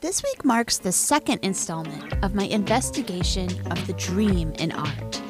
[0.00, 5.20] This week marks the second installment of my investigation of the dream in art.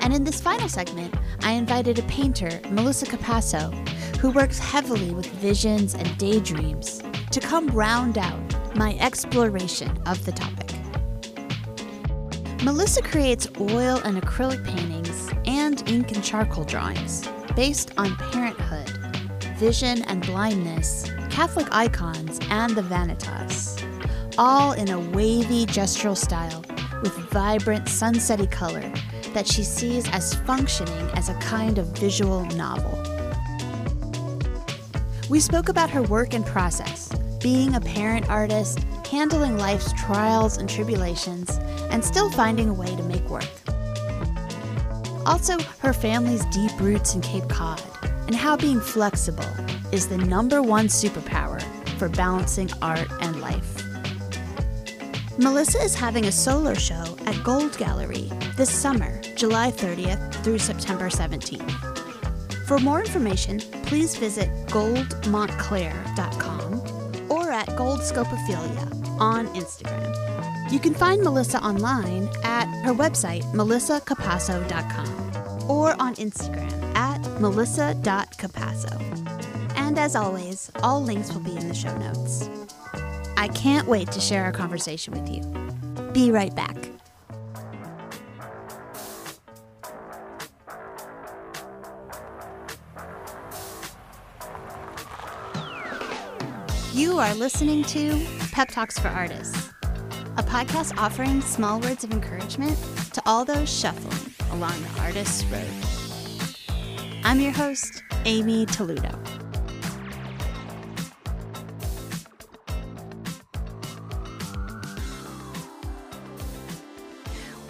[0.00, 1.14] And in this final segment,
[1.44, 3.72] I invited a painter, Melissa Capasso,
[4.18, 10.32] who works heavily with visions and daydreams, to come round out my exploration of the
[10.32, 10.72] topic.
[12.64, 18.90] Melissa creates oil and acrylic paintings and ink and charcoal drawings based on parenthood,
[19.58, 23.82] vision and blindness, Catholic icons, and the Vanitas,
[24.38, 26.64] all in a wavy gestural style
[27.02, 28.88] with vibrant sunsetty color
[29.32, 33.02] that she sees as functioning as a kind of visual novel.
[35.28, 37.08] We spoke about her work and process,
[37.42, 38.78] being a parent artist,
[39.10, 41.58] handling life's trials and tribulations,
[41.90, 43.50] and still finding a way to make work.
[45.26, 47.82] Also, her family's deep roots in Cape Cod,
[48.26, 49.44] and how being flexible
[49.92, 51.62] is the number one superpower
[51.98, 53.82] for balancing art and life.
[55.38, 61.08] Melissa is having a solo show at Gold Gallery this summer, July 30th through September
[61.08, 62.66] 17th.
[62.66, 70.72] For more information, please visit goldmontclair.com or at Goldscopophilia on Instagram.
[70.72, 76.83] You can find Melissa online at her website, melissacapasso.com, or on Instagram
[77.40, 79.00] melissa.capasso.
[79.76, 82.48] And as always, all links will be in the show notes.
[83.36, 85.42] I can't wait to share our conversation with you.
[86.12, 86.76] Be right back.
[96.94, 99.70] You are listening to Pep Talks for Artists,
[100.36, 102.78] a podcast offering small words of encouragement
[103.12, 106.03] to all those shuffling along the artist's road.
[107.26, 109.18] I'm your host, Amy Talluto.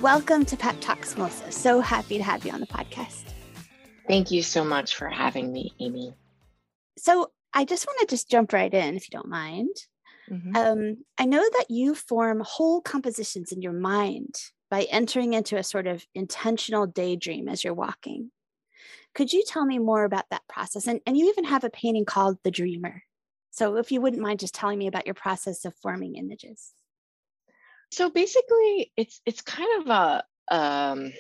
[0.01, 1.53] Welcome to Pep Talks, Melissa.
[1.53, 3.27] So happy to have you on the podcast.
[4.09, 6.15] Thank you so much for having me, Amy.
[6.99, 9.71] So, I just want to just jump right in, if you don't mind.
[10.29, 10.57] Mm-hmm.
[10.57, 14.35] Um, I know that you form whole compositions in your mind
[14.69, 18.33] by entering into a sort of intentional daydream as you're walking.
[19.15, 20.87] Could you tell me more about that process?
[20.87, 23.03] And, and you even have a painting called The Dreamer.
[23.51, 26.73] So, if you wouldn't mind just telling me about your process of forming images.
[27.95, 31.13] So basically, it's it's kind of a um,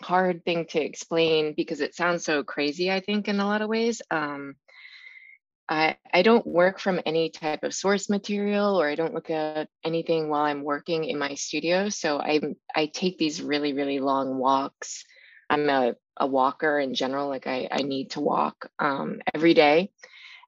[0.00, 2.88] hard thing to explain because it sounds so crazy.
[2.90, 4.00] I think in a lot of ways.
[4.10, 4.54] Um,
[5.68, 9.68] I, I don't work from any type of source material or I don't look at
[9.84, 11.88] anything while I'm working in my studio.
[11.88, 12.40] So I
[12.74, 15.04] I take these really, really long walks.
[15.48, 19.90] I'm a, a walker in general, like I, I need to walk um, every day.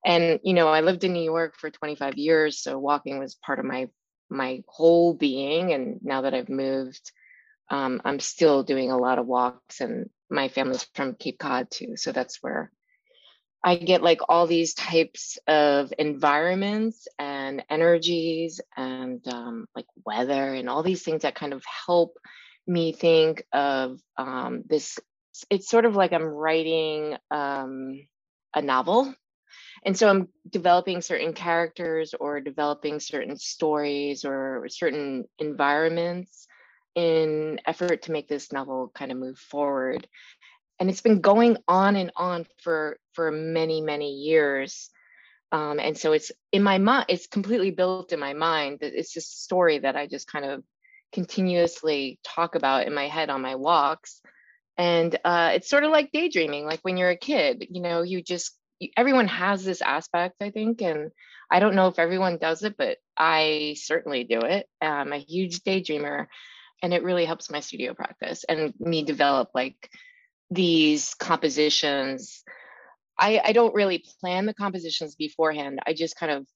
[0.05, 2.62] And, you know, I lived in New York for 25 years.
[2.62, 3.88] So walking was part of my
[4.31, 5.72] my whole being.
[5.72, 7.12] And now that I've moved,
[7.71, 11.97] um, I'm still doing a lot of walks and my family's from Cape Cod too.
[11.97, 12.72] So that's where
[13.65, 20.69] I get like all these types of environments and energies and um, like weather and
[20.69, 22.16] all these things that kind of help
[22.66, 24.99] me think of um, this.
[25.50, 28.06] It's sort of like I'm writing um,
[28.54, 29.14] a novel.
[29.84, 36.47] And so I'm developing certain characters or developing certain stories or certain environments
[36.94, 40.06] in effort to make this novel kind of move forward.
[40.78, 44.91] And it's been going on and on for for many many years.
[45.53, 49.14] Um, and so it's in my mind it's completely built in my mind that it's
[49.19, 50.64] a story that i just kind of
[51.12, 54.22] continuously talk about in my head on my walks
[54.78, 58.22] and uh, it's sort of like daydreaming like when you're a kid you know you
[58.22, 58.56] just
[58.97, 61.10] everyone has this aspect i think and
[61.50, 64.66] i don't know if everyone does it but i certainly do it.
[64.81, 66.27] I'm a huge daydreamer
[66.83, 69.88] and it really helps my studio practice and me develop like
[70.50, 72.43] these compositions.
[73.19, 75.78] I, I don't really plan the compositions beforehand.
[75.87, 76.47] I just kind of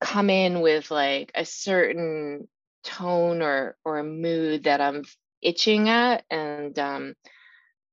[0.00, 2.46] come in with like a certain
[2.84, 5.02] tone or or a mood that i'm
[5.46, 7.14] itching at and um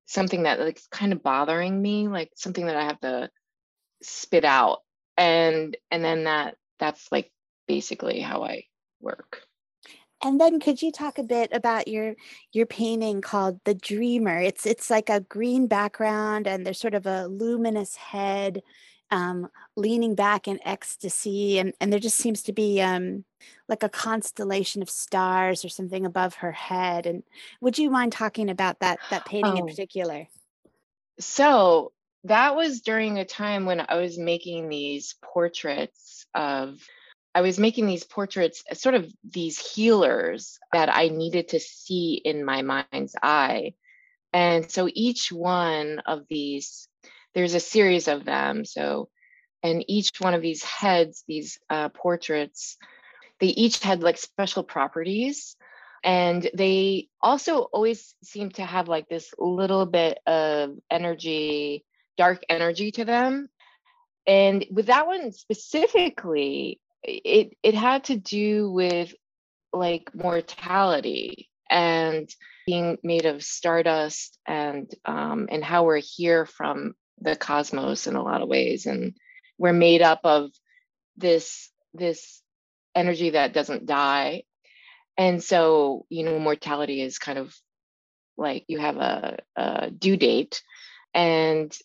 [0.07, 3.29] something that like kind of bothering me like something that i have to
[4.03, 4.79] spit out.
[5.17, 7.31] And and then that that's like
[7.67, 8.65] basically how i
[9.00, 9.41] work.
[10.25, 12.15] And then could you talk a bit about your
[12.51, 14.39] your painting called the dreamer?
[14.39, 18.61] It's it's like a green background and there's sort of a luminous head
[19.13, 23.24] um, leaning back in ecstasy and, and there just seems to be um,
[23.69, 27.24] like a constellation of stars or something above her head and
[27.62, 29.57] would you mind talking about that that painting oh.
[29.57, 30.27] in particular
[31.19, 31.92] so
[32.24, 36.80] that was during a time when i was making these portraits of
[37.36, 42.21] I was making these portraits, uh, sort of these healers that I needed to see
[42.24, 43.74] in my mind's eye.
[44.31, 46.88] And so each one of these,
[47.33, 48.65] there's a series of them.
[48.65, 49.09] So,
[49.62, 52.77] and each one of these heads, these uh, portraits,
[53.39, 55.56] they each had like special properties.
[56.03, 61.85] And they also always seem to have like this little bit of energy,
[62.18, 63.50] dark energy to them.
[64.27, 69.13] And with that one specifically, it it had to do with
[69.74, 72.29] like mortality and
[72.65, 78.24] being made of stardust and um, and how we're here from the cosmos in a
[78.24, 79.15] lot of ways and
[79.57, 80.51] we're made up of
[81.18, 82.42] this this
[82.95, 84.44] energy that doesn't die
[85.18, 87.56] and so you know mortality is kind of
[88.38, 90.63] like you have a, a due date
[91.13, 91.75] and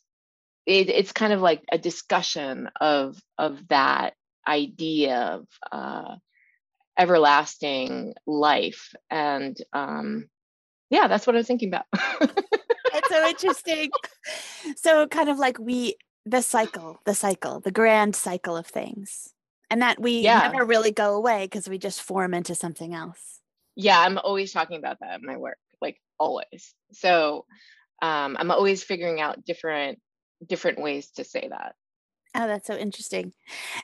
[0.66, 4.14] it, it's kind of like a discussion of of that
[4.46, 6.16] idea of uh,
[6.98, 8.94] everlasting life.
[9.10, 10.28] And um,
[10.90, 11.86] yeah, that's what I was thinking about.
[12.94, 13.90] It's so interesting.
[14.76, 15.96] So, kind of like we,
[16.26, 19.35] the cycle, the cycle, the grand cycle of things,
[19.70, 20.40] and that we yeah.
[20.40, 23.40] never really go away because we just form into something else.
[23.76, 26.75] Yeah, I'm always talking about that in my work, like always.
[26.93, 27.46] So,
[28.02, 29.99] um, I'm always figuring out different
[30.46, 31.75] different ways to say that.
[32.35, 33.32] Oh, that's so interesting.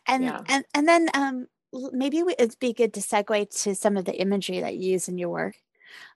[0.06, 0.40] And yeah.
[0.48, 1.46] and and then um
[1.92, 5.18] maybe it'd be good to segue to some of the imagery that you use in
[5.18, 5.56] your work.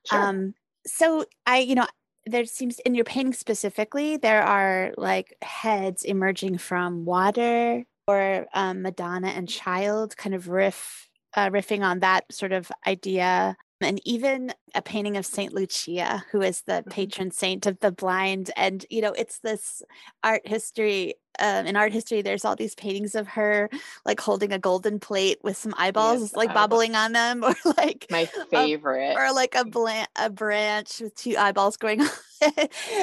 [0.07, 0.21] Sure.
[0.21, 0.55] Um
[0.87, 1.87] so I you know
[2.29, 8.83] there seems in your painting specifically there are like heads emerging from water or um,
[8.83, 14.53] Madonna and Child kind of riff uh, riffing on that sort of idea and even
[14.75, 16.91] a painting of Saint Lucia, who is the mm-hmm.
[16.91, 18.51] patron saint of the blind.
[18.57, 19.83] And, you know, it's this
[20.25, 21.15] art history.
[21.41, 23.71] Um, in art history, there's all these paintings of her
[24.05, 28.07] like holding a golden plate with some eyeballs yes, like bobbling on them, or like
[28.11, 32.09] my favorite, a, or like a, blan- a branch with two eyeballs going on.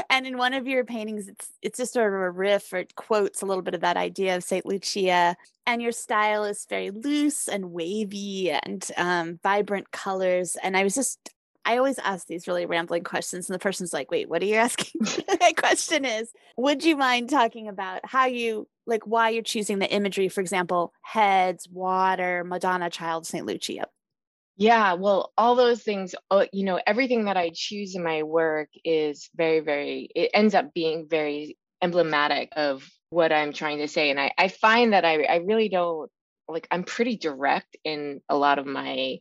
[0.09, 2.95] and in one of your paintings, it's it's just sort of a riff or it
[2.95, 5.35] quotes a little bit of that idea of Saint Lucia.
[5.67, 10.57] And your style is very loose and wavy and um, vibrant colors.
[10.61, 11.31] And I was just
[11.65, 14.55] I always ask these really rambling questions, and the person's like, wait, what are you
[14.67, 15.01] asking?
[15.41, 19.91] My question is, would you mind talking about how you like why you're choosing the
[19.91, 23.45] imagery, for example, heads, water, Madonna, child, St.
[23.45, 23.87] Lucia?
[24.57, 28.69] Yeah, well, all those things, uh, you know, everything that I choose in my work
[28.85, 34.11] is very, very, it ends up being very emblematic of what I'm trying to say.
[34.11, 36.09] And I, I find that I, I really don't
[36.47, 39.19] like, I'm pretty direct in a lot of my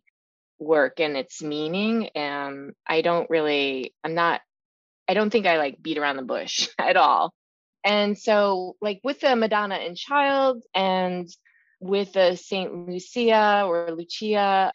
[0.64, 4.40] work and its meaning and i don't really i'm not
[5.08, 7.32] i don't think i like beat around the bush at all.
[7.86, 11.28] And so like with the madonna and child and
[11.80, 14.72] with the saint lucia or lucia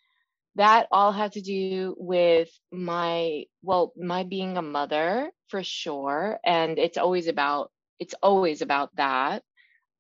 [0.56, 6.40] that all had to do with my well my being a mother for sure.
[6.46, 9.44] And it's always about it's always about that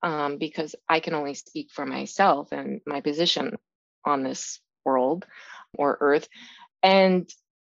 [0.04, 3.58] um, because i can only speak for myself and my position
[4.06, 5.26] on this world
[5.78, 6.28] or earth.
[6.84, 7.30] And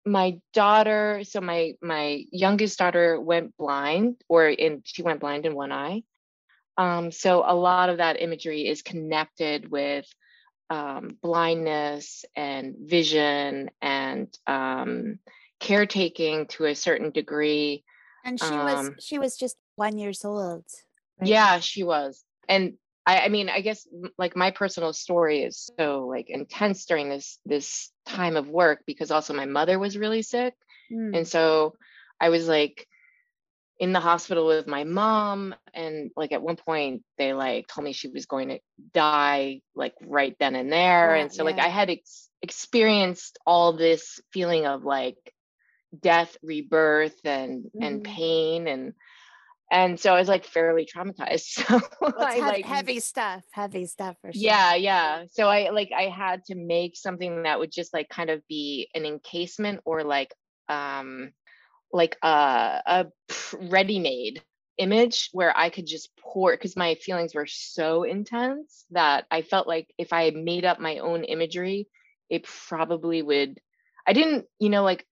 [0.07, 5.55] my daughter so my my youngest daughter went blind or in she went blind in
[5.55, 6.03] one eye.
[6.79, 10.07] Um, so a lot of that imagery is connected with
[10.71, 15.19] um, blindness and vision and um,
[15.59, 17.85] caretaking to a certain degree.
[18.25, 20.65] And she was um she was just one years old
[21.21, 21.29] right?
[21.29, 22.25] yeah she was.
[22.49, 22.75] And
[23.11, 23.89] I, I mean, I guess
[24.19, 29.11] like my personal story is so like intense during this this time of work because
[29.11, 30.55] also my mother was really sick,
[30.93, 31.17] mm.
[31.17, 31.75] and so
[32.21, 32.87] I was like
[33.81, 37.93] in the hospital with my mom and like at one point they like told me
[37.93, 38.61] she was going to
[38.93, 41.51] die like right then and there yeah, and so yeah.
[41.51, 45.17] like i had ex- experienced all this feeling of like
[45.99, 47.87] death rebirth and mm.
[47.87, 48.93] and pain and
[49.71, 51.65] and so I was like fairly traumatized.
[51.71, 54.43] So well, I like heavy stuff, heavy stuff for sure.
[54.43, 55.25] Yeah, yeah.
[55.33, 58.89] So I like I had to make something that would just like kind of be
[58.95, 60.35] an encasement or like
[60.69, 61.33] um
[61.93, 63.07] like a a
[63.55, 64.43] ready-made
[64.79, 69.69] image where I could just pour because my feelings were so intense that I felt
[69.69, 71.87] like if I made up my own imagery,
[72.29, 73.61] it probably would
[74.07, 75.07] I didn't, you know, like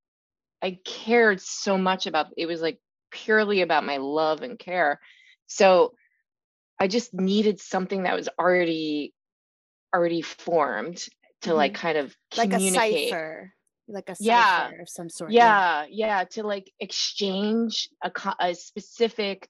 [0.62, 5.00] I cared so much about it was like purely about my love and care.
[5.46, 5.94] So
[6.78, 9.14] I just needed something that was already
[9.94, 10.96] already formed
[11.42, 11.56] to mm-hmm.
[11.56, 13.54] like kind of like a cipher
[13.88, 19.48] like a yeah of some sort yeah, yeah yeah to like exchange a, a specific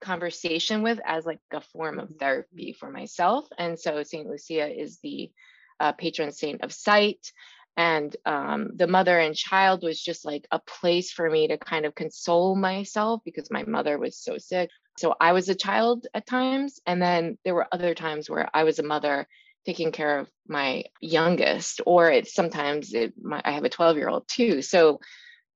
[0.00, 3.46] conversation with as like a form of therapy for myself.
[3.58, 4.26] And so St.
[4.26, 5.30] Lucia is the
[5.78, 7.32] uh, patron saint of sight.
[7.76, 11.86] And um, the mother and child was just like a place for me to kind
[11.86, 14.70] of console myself because my mother was so sick.
[14.98, 16.80] So I was a child at times.
[16.86, 19.26] And then there were other times where I was a mother
[19.64, 24.08] taking care of my youngest, or it's sometimes it, my, I have a 12 year
[24.08, 24.62] old too.
[24.62, 25.00] So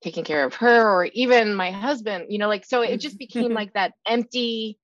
[0.02, 3.52] taking care of her or even my husband, you know, like, so it just became
[3.54, 4.78] like that empty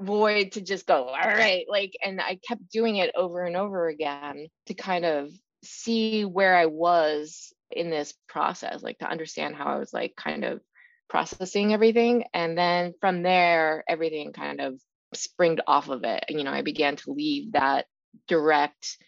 [0.00, 1.66] void to just go, all right.
[1.68, 5.30] Like, and I kept doing it over and over again to kind of
[5.64, 10.44] see where I was in this process, like to understand how I was like kind
[10.44, 10.60] of
[11.08, 12.24] processing everything.
[12.32, 14.80] And then from there, everything kind of
[15.14, 16.24] springed off of it.
[16.28, 17.86] You know, I began to leave that
[18.28, 18.98] direct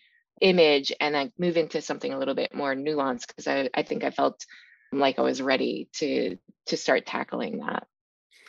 [0.41, 4.05] image and then move into something a little bit more nuanced because I, I think
[4.05, 4.45] I felt
[4.93, 6.37] like I was ready to
[6.67, 7.87] to start tackling that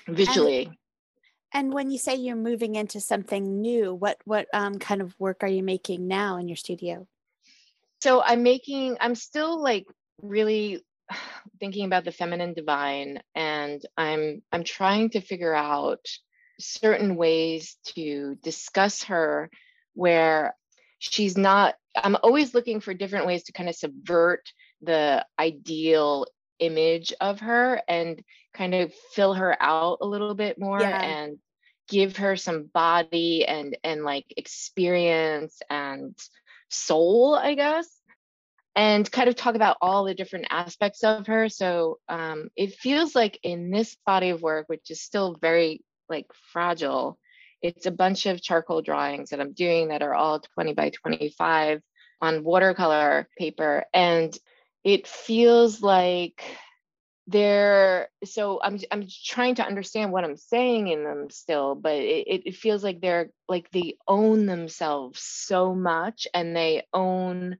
[0.07, 0.65] visually.
[0.65, 0.77] And,
[1.53, 5.43] and when you say you're moving into something new, what what um, kind of work
[5.43, 7.07] are you making now in your studio?
[8.01, 8.97] So I'm making.
[8.99, 9.85] I'm still like
[10.21, 10.83] really
[11.59, 16.05] thinking about the feminine divine, and I'm I'm trying to figure out
[16.59, 19.49] certain ways to discuss her
[19.93, 20.55] where
[20.99, 24.41] she's not i'm always looking for different ways to kind of subvert
[24.81, 26.25] the ideal
[26.59, 28.23] image of her and
[28.53, 31.01] kind of fill her out a little bit more yeah.
[31.01, 31.37] and
[31.87, 36.17] give her some body and and like experience and
[36.69, 37.87] soul i guess
[38.75, 43.15] and kind of talk about all the different aspects of her so um, it feels
[43.15, 47.17] like in this body of work which is still very like fragile
[47.61, 51.81] it's a bunch of charcoal drawings that I'm doing that are all 20 by 25
[52.21, 53.85] on watercolor paper.
[53.93, 54.37] And
[54.83, 56.43] it feels like
[57.27, 62.43] they're so I'm I'm trying to understand what I'm saying in them still, but it,
[62.45, 67.57] it feels like they're like they own themselves so much and they own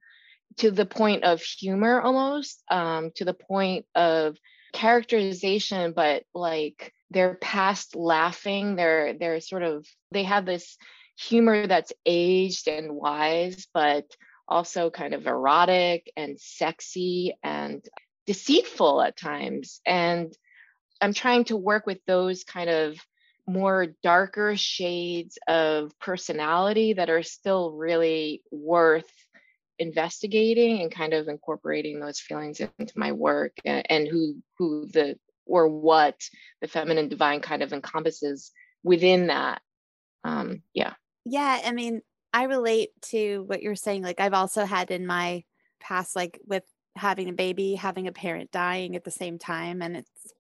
[0.58, 4.38] to the point of humor almost, um, to the point of
[4.72, 8.78] characterization, but like they're past laughing.
[8.78, 10.78] They're they're sort of they have this
[11.18, 14.06] humor that's aged and wise but
[14.48, 17.84] also kind of erotic and sexy and
[18.28, 19.82] deceitful at times.
[19.86, 20.36] And
[21.02, 22.98] i'm trying to work with those kind of
[23.48, 29.10] more darker shades of personality that are still really worth
[29.80, 35.68] investigating and kind of incorporating those feelings into my work and, who who the or
[35.68, 36.20] what
[36.62, 38.52] the feminine divine kind of encompasses
[38.84, 39.62] within that.
[40.24, 40.94] Um yeah.
[41.26, 42.02] Yeah i mean
[42.34, 44.02] i relate to what you're saying.
[44.04, 45.44] Like i've also had in my
[45.80, 46.64] past like with
[46.98, 50.34] having a baby having a parent dying at the same time and it's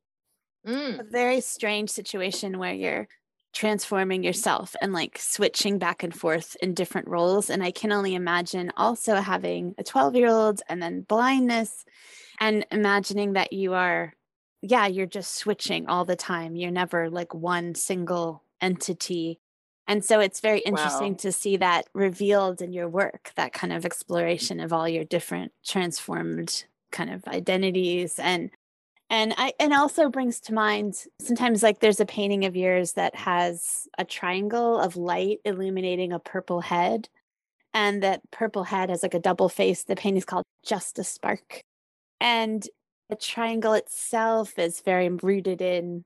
[0.67, 0.99] mm.
[0.99, 3.07] a very strange situation where you're
[3.53, 8.13] transforming yourself and like switching back and forth in different roles and i can only
[8.13, 11.85] imagine also having a 12 year old and then blindness
[12.39, 14.13] and imagining that you are
[14.61, 16.55] yeah, you're just switching all the time.
[16.55, 19.39] You're never like one single entity.
[19.87, 21.17] And so it's very interesting wow.
[21.19, 25.53] to see that revealed in your work, that kind of exploration of all your different
[25.65, 28.49] transformed kind of identities and
[29.09, 33.15] and I and also brings to mind sometimes like there's a painting of yours that
[33.15, 37.07] has a triangle of light illuminating a purple head.
[37.73, 39.83] And that purple head has like a double face.
[39.83, 41.61] The painting is called Just a Spark.
[42.19, 42.67] And
[43.09, 46.03] the triangle itself is very rooted in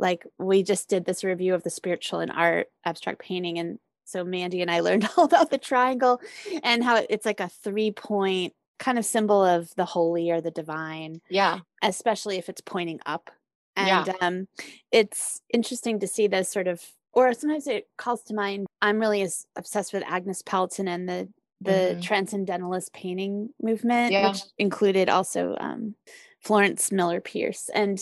[0.00, 4.24] like we just did this review of the spiritual and art abstract painting and so
[4.24, 6.20] mandy and i learned all about the triangle
[6.62, 10.50] and how it's like a three point kind of symbol of the holy or the
[10.50, 13.30] divine yeah especially if it's pointing up
[13.76, 14.14] and yeah.
[14.20, 14.48] um
[14.90, 19.20] it's interesting to see those sort of or sometimes it calls to mind i'm really
[19.22, 21.28] as obsessed with agnes pelton and the
[21.62, 22.00] the mm-hmm.
[22.00, 24.30] transcendentalist painting movement yeah.
[24.30, 25.94] which included also um
[26.40, 27.70] Florence Miller Pierce.
[27.74, 28.00] And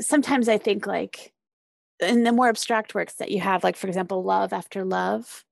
[0.00, 1.32] sometimes I think like
[2.00, 5.44] in the more abstract works that you have, like for example, Love After Love,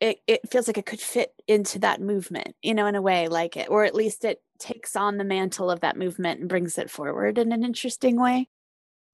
[0.00, 3.28] it, it feels like it could fit into that movement, you know, in a way,
[3.28, 6.78] like it, or at least it takes on the mantle of that movement and brings
[6.78, 8.48] it forward in an interesting way.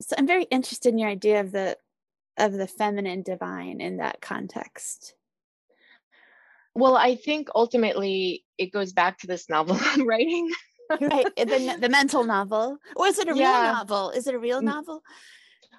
[0.02, 1.78] So I'm very interested in your idea of the
[2.36, 5.14] of the feminine divine in that context.
[6.74, 10.50] Well, I think ultimately it goes back to this novel I'm writing
[11.00, 13.62] right the, the mental novel or is it a yeah.
[13.62, 15.02] real novel is it a real novel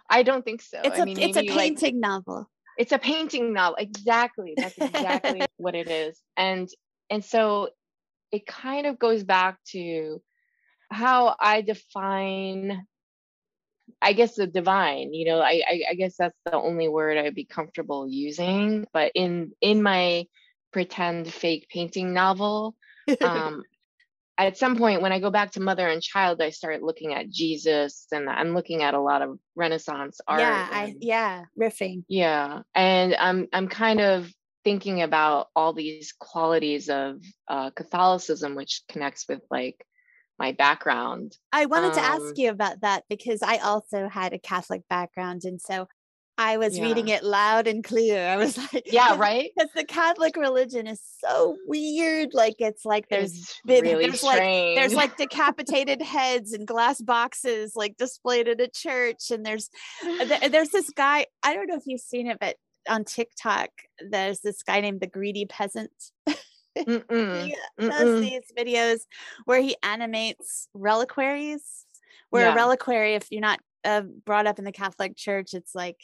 [0.10, 2.98] i don't think so it's I a mean, it's a painting like, novel it's a
[2.98, 6.70] painting novel exactly that's exactly what it is and
[7.10, 7.70] and so
[8.32, 10.22] it kind of goes back to
[10.92, 12.86] how i define
[14.02, 17.36] I guess the divine, you know, I, I, I guess that's the only word I'd
[17.36, 18.86] be comfortable using.
[18.94, 20.26] But in in my
[20.72, 22.76] pretend fake painting novel,
[23.22, 23.64] um,
[24.38, 27.30] at some point when I go back to Mother and Child, I start looking at
[27.30, 30.42] Jesus, and I'm looking at a lot of Renaissance art.
[30.42, 32.04] Yeah, and, I yeah, riffing.
[32.08, 34.30] Yeah, and I'm I'm kind of
[34.63, 39.86] thinking about all these qualities of uh, Catholicism, which connects with like
[40.38, 41.38] my background.
[41.54, 45.44] I wanted to ask Um, you about that because I also had a Catholic background.
[45.46, 45.88] And so
[46.38, 48.27] I was reading it loud and clear.
[48.27, 49.51] I was like, Yeah, right.
[49.56, 52.34] Because the Catholic religion is so weird.
[52.34, 54.77] Like it's like there's It's really there's like strange.
[54.77, 59.32] there's like decapitated heads and glass boxes like displayed in a church.
[59.32, 59.70] And there's
[60.06, 62.58] uh, there's this guy, I don't know if you've seen it, but
[62.89, 63.70] on TikTok,
[64.12, 65.92] there's this guy named the greedy peasant.
[66.77, 68.20] Mm-mm, He does mm-mm.
[68.20, 69.00] these videos
[69.46, 71.86] where he animates reliquaries.
[72.32, 72.54] Where Yeah.
[72.54, 75.98] a reliquary, if you're not uh, brought up in the Catholic Church, it's like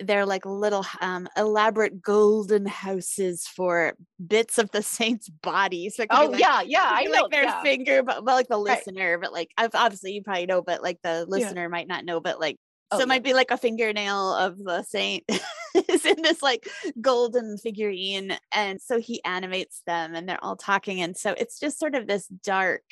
[0.00, 3.94] they're like little um, elaborate golden houses for
[4.26, 5.88] bits of the saint's body.
[5.90, 6.84] So it could be Oh like, yeah, yeah.
[6.84, 7.10] I know.
[7.10, 7.62] like their yeah.
[7.62, 8.84] finger, but, but like the Right.
[8.84, 12.20] listener, but like I've, obviously you probably know, but like the listener might not know,
[12.20, 12.58] but like
[12.90, 15.24] so Oh, it might be like a fingernail of the saint
[15.88, 16.68] is in this like
[17.00, 21.78] golden figurine and so he animates them and they're all talking and so it's just
[21.80, 22.82] sort of this dark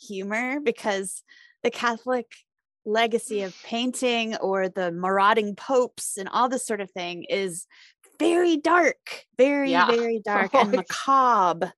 [0.00, 1.24] humor because
[1.64, 2.26] the catholic
[2.88, 7.66] legacy of painting or the marauding popes and all this sort of thing is
[8.18, 9.86] very dark very Yeah.
[9.86, 11.72] very dark and macabre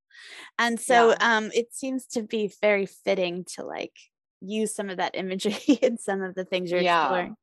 [0.59, 1.17] and so Yeah.
[1.21, 3.97] um it seems to be very fitting to like
[4.41, 7.03] use some of that imagery in some of the things you're Yeah.
[7.03, 7.37] exploring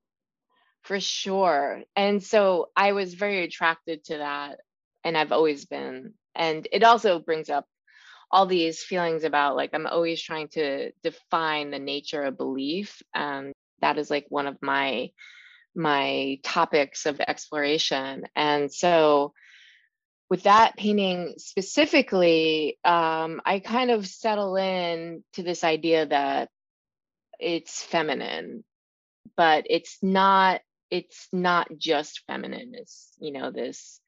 [0.83, 1.83] For sure.
[1.95, 4.59] And so I was very attracted to that.
[5.03, 6.13] And I've always been.
[6.33, 7.65] And it also brings up
[8.31, 13.01] all these feelings about like, I'm always trying to define the nature of belief.
[13.13, 15.11] And that is like one of my
[15.75, 18.23] my topics of exploration.
[18.35, 19.33] And so
[20.29, 26.49] with that painting specifically, um, I kind of settle in to this idea that
[27.39, 28.63] it's feminine,
[29.35, 33.99] but it's not it's not just feminine it's you know this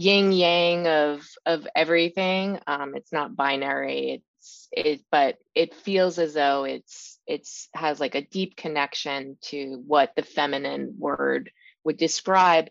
[0.00, 2.58] yin yang of of everything.
[2.66, 4.22] Um it's not binary.
[4.42, 9.82] It's it but it feels as though it's it's has like a deep connection to
[9.86, 11.50] what the feminine word
[11.84, 12.68] would describe.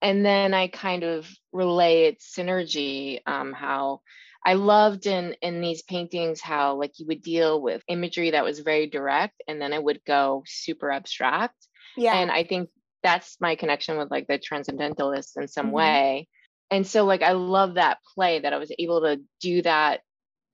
[0.00, 4.00] And then i kind of relay its synergy um how
[4.46, 8.60] i loved in in these paintings how like you would deal with imagery that was
[8.60, 11.58] very direct and then it would go super abstract.
[11.96, 12.14] Yeah.
[12.14, 12.70] And i think
[13.02, 15.78] that's my connection with like the transcendentalists in some Mhm.
[15.80, 16.28] way
[16.70, 20.00] and so like i love that play that i was able to do that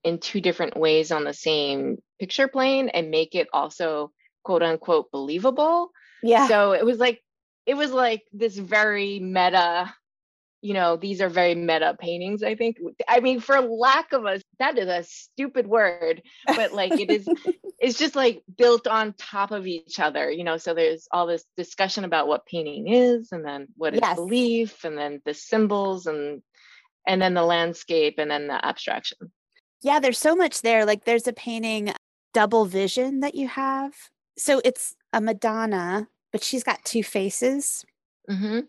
[0.03, 4.11] in two different ways on the same picture plane and make it also
[4.43, 5.89] quote unquote believable.
[6.23, 6.47] Yeah.
[6.47, 7.21] So it was like
[7.65, 9.93] it was like this very meta
[10.65, 14.41] you know these are very meta paintings i think i mean for lack of a
[14.59, 16.21] that is a stupid word
[16.55, 17.27] but like it is
[17.79, 21.45] it's just like built on top of each other you know so there's all this
[21.55, 24.15] discussion about what painting is and then what is Yes.
[24.15, 26.41] belief and then the symbols and
[27.07, 29.17] and then the landscape and then the abstraction
[29.83, 30.83] Yeah, there's so much there.
[30.85, 31.93] Like there's a painting,
[32.33, 33.93] Double Vision, that you have.
[34.37, 37.85] So it's a Madonna, but she's got two faces.
[38.27, 38.61] hmm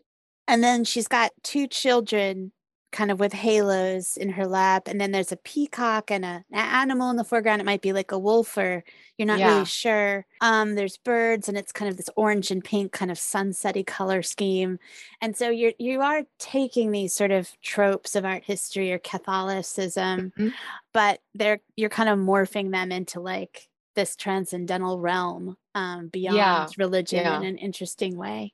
[0.49, 2.53] And then she's got two children
[2.93, 4.89] kind of with halos in her lap.
[4.89, 7.61] And then there's a peacock and a, an animal in the foreground.
[7.61, 8.85] It might be like a wolf or
[9.19, 9.53] you're not Yeah.
[9.55, 10.25] really sure.
[10.41, 14.23] Um, there's birds and it's kind of this orange and pink kind of sunsetty color
[14.23, 14.79] scheme.
[15.21, 20.33] And so you're you are taking these sort of tropes of art history or Catholicism,
[20.39, 20.55] Mhm.
[20.95, 26.39] but they're you're kind of morphing them into like this transcendental realm um, beyond
[26.79, 27.37] religion yeah.
[27.39, 28.53] in an interesting way.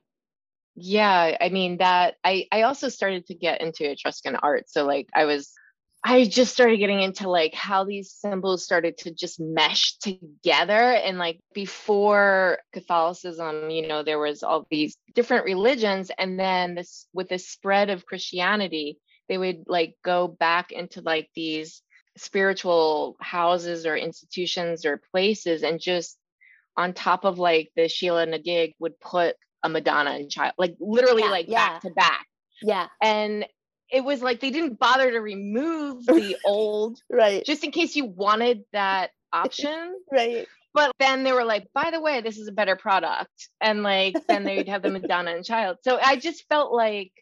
[0.74, 5.08] Yeah i mean that i i also started to get into etruscan art so like
[5.14, 5.52] i was
[6.02, 11.18] i just started getting into like how these symbols started to just mesh together and
[11.18, 17.28] like before catholicism you know there was all these different religions and then this with
[17.28, 21.82] the spread of christianity they would like go back into like these
[22.16, 26.18] spiritual houses or institutions or places and just
[26.76, 30.76] on top of like the Sheela na gig would put a Madonna and child, like
[30.80, 31.68] literally Yeah, like yeah.
[31.68, 32.26] back to back.
[32.62, 32.86] Yeah.
[33.02, 33.46] And
[33.90, 37.44] it was like they didn't bother to remove the old Right.
[37.44, 39.98] just in case you wanted that option.
[40.12, 40.46] Right.
[40.74, 43.50] But then they were like, by the way, this is a better product.
[43.60, 45.76] And like then they'd have the Madonna and child.
[45.82, 47.12] So I just felt like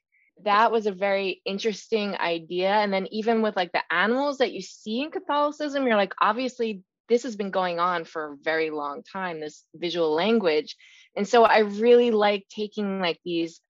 [0.44, 2.70] that was a very interesting idea.
[2.70, 6.82] And then even with like the animals that you see in Catholicism, you're like, obviously
[7.08, 10.76] this has been going on for a very long time this visual language
[11.16, 13.60] and so i really like taking like these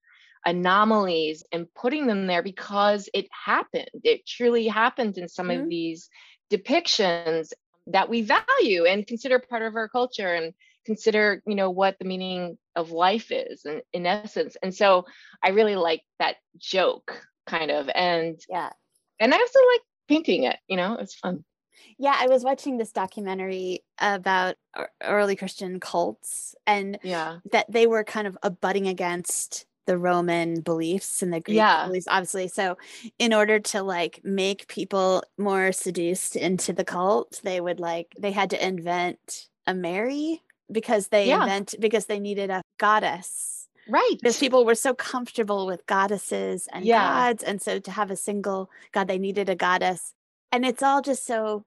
[0.45, 3.89] anomalies and putting them there because it happened.
[4.03, 5.63] It truly happened in some mm-hmm.
[5.63, 6.09] of these
[6.51, 7.51] depictions
[7.87, 10.53] that we value and consider part of our culture and
[10.85, 14.57] consider you know what the meaning of life is and in essence.
[14.61, 15.05] And so
[15.43, 18.69] i really like that joke kind of and yeah.
[19.19, 21.43] and i also like painting it you know it's fun
[21.97, 24.55] yeah i was watching this documentary about
[25.03, 31.21] early christian cults and yeah that they were kind of abutting against the Roman beliefs
[31.21, 31.87] and the Greek yeah.
[31.87, 32.47] beliefs, obviously.
[32.47, 32.77] So,
[33.17, 38.31] in order to like make people more seduced into the cult, they would like they
[38.31, 41.43] had to invent a Mary because they yeah.
[41.43, 43.67] invent because they needed a goddess.
[43.89, 44.15] Right.
[44.21, 47.31] Because people were so comfortable with goddesses and yeah.
[47.31, 47.43] gods.
[47.43, 50.13] And so to have a single god, they needed a goddess.
[50.51, 51.63] And it's all just so,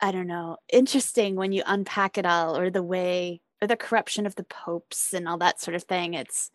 [0.00, 4.26] I don't know, interesting when you unpack it all or the way or the corruption
[4.26, 6.14] of the popes and all that sort of thing.
[6.14, 6.50] It's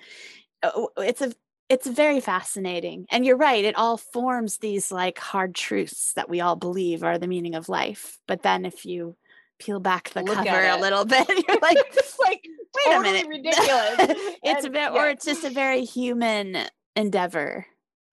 [0.64, 1.34] uh, it's a
[1.68, 3.06] it's very fascinating.
[3.10, 7.18] And you're right, it all forms these like hard truths that we all believe are
[7.18, 8.20] the meaning of life.
[8.28, 9.16] But then if you
[9.60, 11.28] peel back the Look cover a little bit.
[11.48, 11.78] You're like,
[12.20, 12.44] like
[12.76, 13.96] wait totally a minute, ridiculous.
[14.44, 14.94] it's and, a bit, yeah.
[14.94, 16.58] or it's just a very human
[16.96, 17.66] endeavor.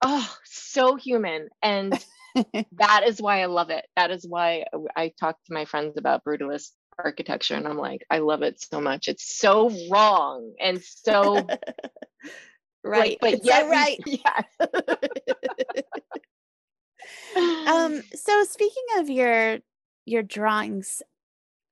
[0.05, 2.05] Oh, so human, and
[2.73, 3.85] that is why I love it.
[3.97, 4.65] That is why
[4.97, 8.81] I talk to my friends about brutalist architecture, and I'm like, I love it so
[8.81, 9.09] much.
[9.09, 11.47] It's so wrong and so
[12.85, 14.43] right, like, but yeah, so right, yeah.
[17.67, 18.03] um.
[18.15, 19.59] So speaking of your
[20.05, 21.03] your drawings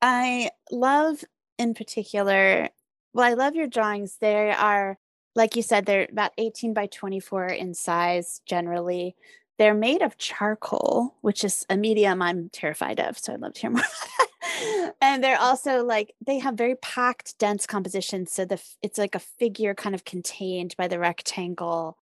[0.03, 1.25] I love
[1.59, 2.71] in particular,
[3.13, 4.17] well, I love your drawings.
[4.21, 4.99] They are,
[5.35, 9.15] like you said, they're about 18 by 24 in size generally.
[9.61, 13.19] They're made of charcoal, which is a medium I'm terrified of.
[13.19, 14.95] So I'd love to hear more.
[15.03, 19.19] and they're also like they have very packed, dense compositions So the it's like a
[19.19, 21.99] figure kind of contained by the rectangle,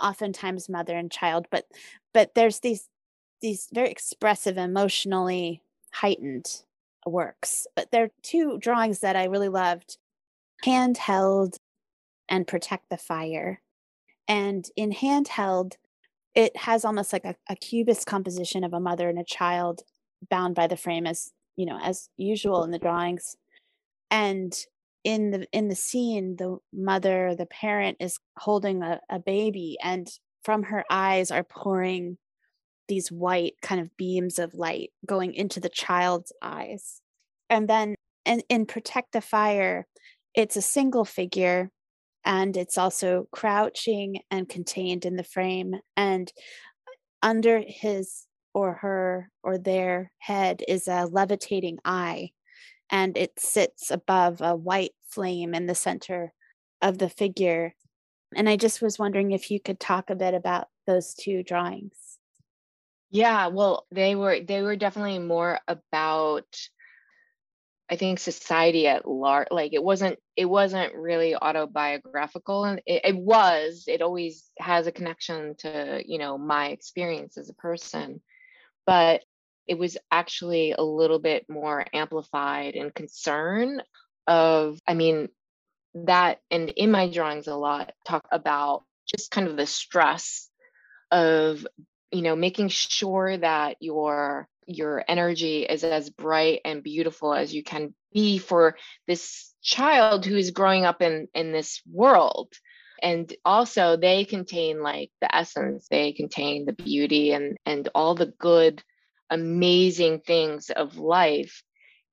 [0.00, 1.46] oftentimes mother and child.
[1.50, 1.66] But
[2.14, 2.88] but there's these
[3.42, 5.60] these very expressive, emotionally
[5.92, 6.62] heightened
[7.04, 7.66] works.
[7.76, 9.98] But there are two drawings that I really loved
[10.64, 11.58] handheld
[12.30, 13.60] and protect the fire.
[14.26, 15.74] And in handheld,
[16.34, 19.82] it has almost like a, a cubist composition of a mother and a child
[20.30, 23.36] bound by the frame as you know as usual in the drawings
[24.10, 24.54] and
[25.04, 30.08] in the in the scene the mother the parent is holding a, a baby and
[30.42, 32.18] from her eyes are pouring
[32.88, 37.00] these white kind of beams of light going into the child's eyes.
[37.48, 37.94] And then
[38.24, 39.86] in, in Protect the Fire,
[40.34, 41.70] it's a single figure
[42.24, 45.74] and it's also crouching and contained in the frame.
[45.96, 46.32] And
[46.86, 52.30] uh, under his or her or their head is a levitating eye,
[52.90, 56.32] and it sits above a white flame in the center
[56.80, 57.74] of the figure.
[58.36, 62.18] And I just was wondering if you could talk a bit about those two drawings.
[63.10, 66.46] Yeah, well, they were they were definitely more about
[67.90, 73.16] I think society at large like it wasn't it wasn't really autobiographical and it, it
[73.16, 78.22] was it always has a connection to you know my experience as a person
[78.86, 79.22] but
[79.66, 83.82] it was actually a little bit more amplified in concern
[84.26, 85.28] of I mean
[85.94, 90.48] that and in my drawings a lot talk about just kind of the stress
[91.10, 91.66] of
[92.10, 97.62] you know making sure that your your energy is as bright and beautiful as you
[97.62, 102.52] can be for this child who is growing up in in this world.
[103.02, 108.32] And also they contain like the essence they contain the beauty and and all the
[108.38, 108.82] good
[109.30, 111.62] amazing things of life.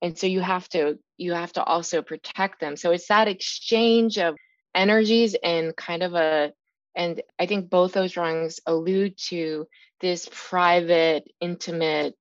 [0.02, 2.76] And so you have to you have to also protect them.
[2.76, 4.36] So it's that exchange of
[4.74, 6.54] energies and kind of a
[6.96, 9.68] and i think both those drawings allude to
[10.02, 12.18] this private, intimate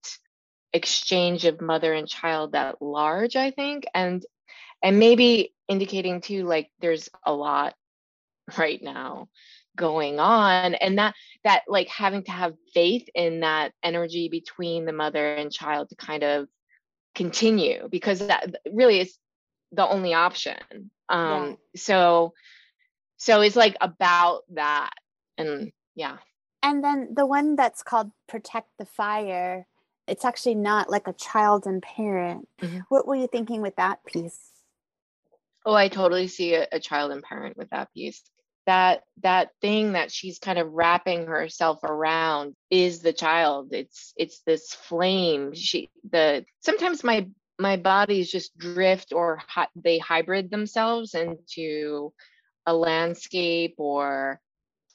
[0.73, 3.85] exchange of mother and child at large, I think.
[3.93, 4.25] And
[4.83, 7.75] and maybe indicating too, like there's a lot
[8.57, 9.29] right now
[9.77, 14.93] going on and that that like having to have faith in that energy between the
[14.93, 16.49] mother and child to kind of
[17.15, 19.17] continue because that really is
[19.73, 20.57] the only option
[21.09, 21.55] um yeah.
[21.77, 22.35] so
[23.21, 24.91] so it's like about that
[25.37, 26.17] and yeah
[26.63, 29.67] and then the one that's called Protect the Fire,
[30.07, 32.49] it's actually not like a child and parent.
[32.61, 32.81] Mm-hmm.
[32.89, 34.39] What were you thinking with that piece?
[35.65, 38.23] Oh, I totally see a, a child and parent with that piece.
[38.67, 43.73] That that thing that she's kind of wrapping herself around is the child.
[43.73, 45.55] It's it's this flame.
[45.55, 47.27] She the sometimes my
[47.59, 52.13] my bodies just drift or hi- they hybrid themselves into
[52.67, 54.41] a landscape or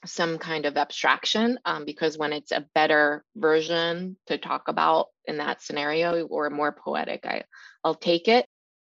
[0.04, 5.38] some kind of abstraction um, because when it's a better version to talk about in
[5.38, 7.42] that scenario or more poetic i
[7.82, 8.46] i'll take it.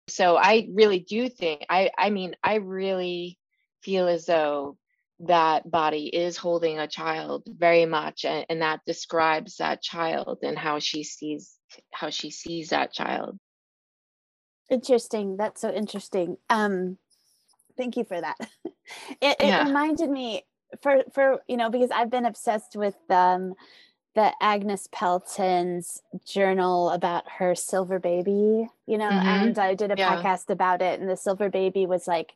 [0.09, 3.39] So i really do think i i mean i really
[3.83, 4.77] feel as though
[5.21, 10.59] that body is holding a child very much and, and that describes that child and
[10.59, 11.57] how she sees
[11.93, 13.39] how she sees that child.
[14.71, 15.37] Interesting.
[15.37, 16.37] That's so interesting.
[16.49, 16.99] Um
[17.81, 19.65] thank you for that it, it Yeah.
[19.67, 20.45] reminded me
[20.83, 23.55] for for you know because i've been obsessed with um
[24.15, 29.43] the agnes pelton's journal about her silver baby you know Mhm.
[29.43, 30.17] and i did a Yeah.
[30.17, 32.33] podcast about it and the silver baby was like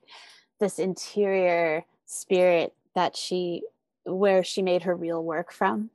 [0.61, 3.63] this interior spirit that she
[4.07, 5.91] where she made her real work from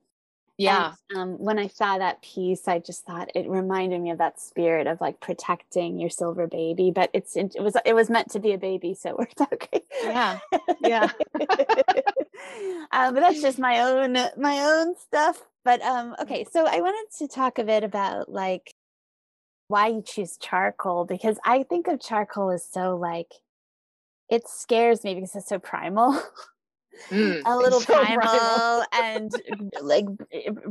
[0.59, 4.19] yeah and, um, when I saw that piece, I just thought it reminded me of
[4.19, 6.91] that spirit of like protecting your silver baby.
[6.91, 9.67] But it's it was it was meant to be a baby, so it worked out
[9.71, 9.85] great.
[10.03, 10.39] Yeah,
[10.81, 11.11] yeah.
[12.91, 15.41] um, but that's just my own my own stuff.
[15.63, 18.73] But um, okay, so I wanted to talk a bit about like
[19.67, 23.31] why you choose charcoal because I think of charcoal as so like
[24.29, 26.21] it scares me because it's so primal.
[27.11, 29.31] Mm, a little so primal and
[29.81, 30.05] like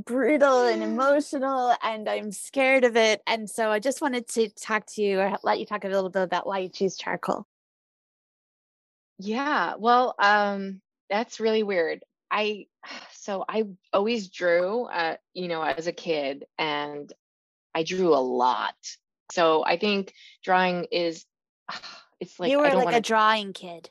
[0.04, 4.86] brutal and emotional and i'm scared of it and so i just wanted to talk
[4.86, 7.46] to you or let you talk a little bit about why you choose charcoal.
[9.18, 12.04] Yeah, well, um, that's really weird.
[12.30, 12.66] I
[13.12, 17.12] so I always drew, uh, you know, as a kid, and
[17.74, 18.76] I drew a lot.
[19.32, 21.26] So I think drawing is,
[22.20, 23.88] it's like you I were don't like want a drawing kid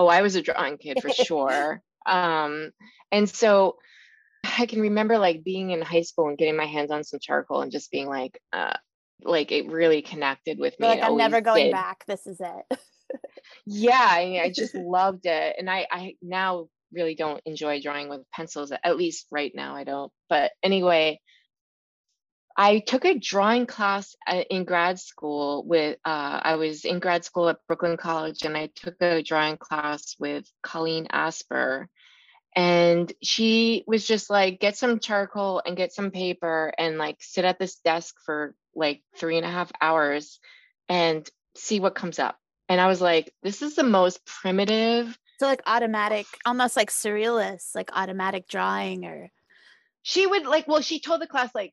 [0.00, 1.82] Oh, I was a drawing kid for sure.
[2.06, 2.70] Um,
[3.12, 3.76] and so
[4.58, 7.60] I can remember like being in high school and getting my hands on some charcoal
[7.60, 8.72] and just being like, uh,
[9.24, 10.86] like it really connected with me.
[10.86, 11.72] You're like i'm never going did.
[11.72, 12.78] back this is it
[13.66, 18.22] yeah I, I just loved it and i i now really don't enjoy drawing with
[18.32, 21.20] pencils at least right now i don't but anyway
[22.60, 27.24] i took a drawing class a- in grad school with uh, i was in grad
[27.24, 31.88] school at brooklyn college and i took a drawing class with colleen asper.
[32.56, 37.44] And she was just like get some charcoal and get some paper and like sit
[37.44, 40.40] at this desk for like three and a half hours
[40.88, 42.36] and see what comes up.
[42.68, 47.74] And i was like this is the most primitive so like automatic almost like surrealist
[47.74, 49.30] like automatic drawing or
[50.02, 51.72] she would like well she told the class like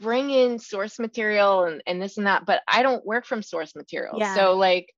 [0.00, 3.74] bring in source material and, and this and that but i don't work from source
[3.76, 4.16] material.
[4.18, 4.34] Yeah.
[4.34, 4.92] so like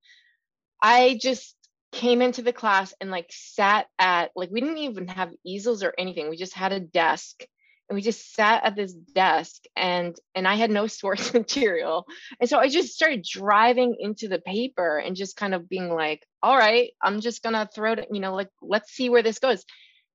[0.82, 1.56] i just
[1.92, 5.94] came into the class and like sat at like we didn't even have easels or
[5.98, 6.30] anything.
[6.30, 7.44] We just had a desk
[7.88, 12.06] and we just sat at this desk and and i had no source material.
[12.40, 16.26] And so i just started driving into the paper and just kind of being like
[16.42, 19.64] all right i'm just gonna throw it you know like let's see where this goes.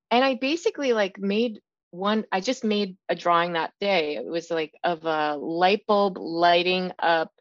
[0.09, 1.59] And i basically like made
[1.91, 4.15] one i just made a drawing that day.
[4.17, 7.31] It was like of a light bulb lighting up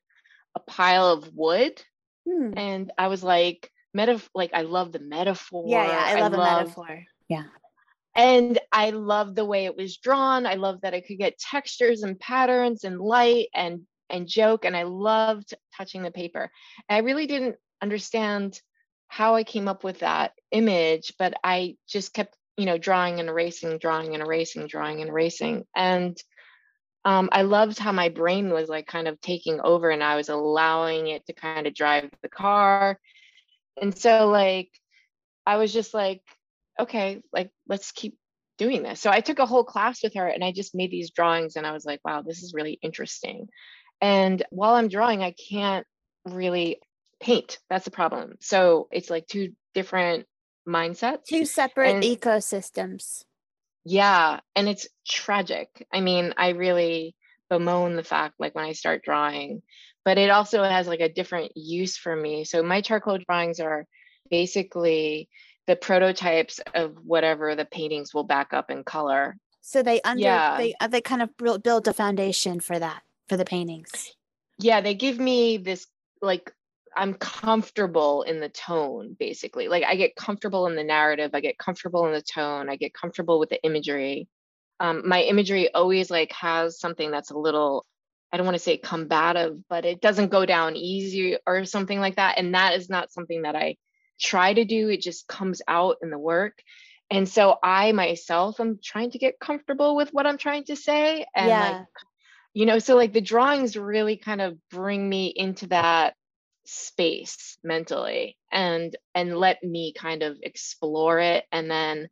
[0.55, 1.83] a pile of wood.
[2.29, 2.55] Hmm.
[2.57, 5.65] and i was like metaf- like i love the metaphor.
[5.69, 7.05] Yeah yeah i love a loved- metaphor.
[7.29, 7.45] Yeah.
[8.15, 10.47] And i love the way it was drawn.
[10.47, 14.77] I love that i could get textures and patterns and light and and joke and
[14.77, 16.51] i loved touching the paper.
[16.89, 18.61] And i really didn't understand
[19.09, 23.29] how i came up with that image but i just kept you know drawing and
[23.29, 25.65] erasing drawing and erasing drawing and erasing.
[25.75, 26.17] And
[27.05, 30.29] um, i loved how my brain was like kind of taking over and i was
[30.29, 32.99] allowing it to kind of drive the car.
[33.81, 34.71] And so like
[35.47, 36.23] i was just like
[36.81, 38.17] okay like let's keep
[38.59, 39.01] doing this.
[39.01, 41.67] So i took a whole class with her and i just made these drawings and
[41.67, 43.49] i was like wow this is really interesting.
[44.01, 45.87] And while i'm drawing i can't
[46.25, 46.81] really
[47.21, 47.59] paint.
[47.71, 48.37] That's the problem.
[48.41, 50.27] So it's like two different
[50.69, 53.25] mindsets two separate And- ecosystems.
[53.85, 55.69] Yeah and it's tragic.
[55.93, 57.15] I mean i really
[57.49, 59.63] bemoan the fact like when i start drawing
[60.05, 62.45] but it also has like a different use for me.
[62.45, 63.87] So my charcoal drawings are
[64.31, 65.29] basically
[65.67, 69.37] the prototypes of whatever the paintings will back up in color.
[69.63, 70.57] So they under Yeah.
[70.59, 74.13] they uh, they kind of build build a foundation for that for the paintings.
[74.61, 75.87] Yeah they give me this
[76.23, 76.53] like
[76.97, 79.69] i'm comfortable in the tone basically.
[79.69, 82.95] Like i get comfortable in the narrative i get comfortable in the tone i get
[82.95, 84.29] comfortable with the imagery.
[84.79, 87.87] Um, my imagery always like has something that's a little
[88.33, 92.17] i don't want to say combative but it doesn't go down easy or something like
[92.17, 93.77] that and that is not something that i
[94.21, 96.59] try to do it just comes out in the work.
[97.11, 101.25] And so i myself am trying to get comfortable with what i'm trying to say
[101.35, 101.71] and Yeah.
[101.71, 101.87] like
[102.57, 106.15] you know, so like the drawings really kind of bring me into that
[106.67, 112.09] space mentally and and let me kind of explore it and then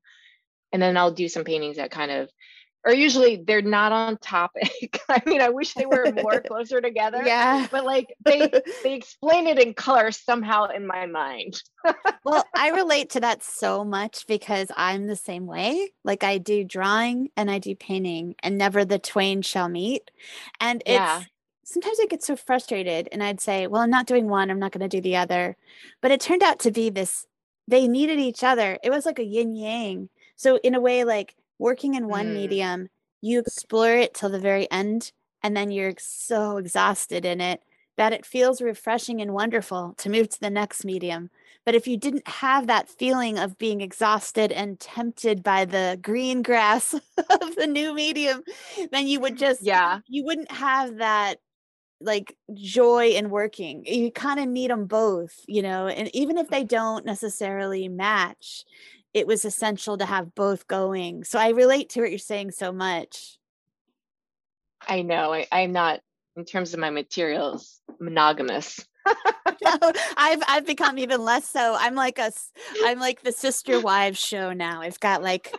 [0.73, 2.29] and then I'll do some paintings that kind of
[2.85, 5.01] or usually they're not on topic.
[5.09, 7.23] I mean, I wish they were more closer together.
[7.25, 7.67] Yeah.
[7.71, 8.51] But like they
[8.83, 11.61] they explain it in color somehow in my mind.
[12.25, 15.91] well, I relate to that so much because I'm the same way.
[16.05, 20.11] Like I do drawing and I do painting and never the twain shall meet.
[20.61, 21.23] And it's yeah.
[21.65, 24.73] Sometimes I get so frustrated and I'd say, well, I'm not doing one, I'm not
[24.73, 25.57] going to do the other.
[26.01, 27.27] But it turned out to be this
[27.67, 28.79] they needed each other.
[28.83, 30.09] It was like a yin yang.
[30.37, 32.35] So in a way like working in one mm.
[32.35, 32.89] medium,
[33.21, 37.63] you explore it till the very end, and then you're so exhausted in it
[37.97, 41.31] that it feels refreshing and wonderful to move to the next medium.
[41.65, 46.43] But if you didn't have that feeling of being exhausted and tempted by the green
[46.43, 46.93] grass
[47.31, 48.43] of the new medium,
[48.91, 51.39] then you would just, yeah, you wouldn't have that
[52.05, 53.85] like joy in working.
[53.87, 58.65] You kind of need them both, you know, and even if they don't necessarily match,
[59.13, 61.25] it was essential to have both going.
[61.25, 63.39] So I relate to what you're saying so much.
[64.87, 65.33] I know.
[65.33, 66.01] I, I'm not,
[66.37, 68.85] in terms of my materials, monogamous.
[69.07, 71.77] no, I've I've become even less so.
[71.79, 72.33] I'm like a
[72.85, 74.81] I'm like the sister wives show now.
[74.81, 75.55] I've got like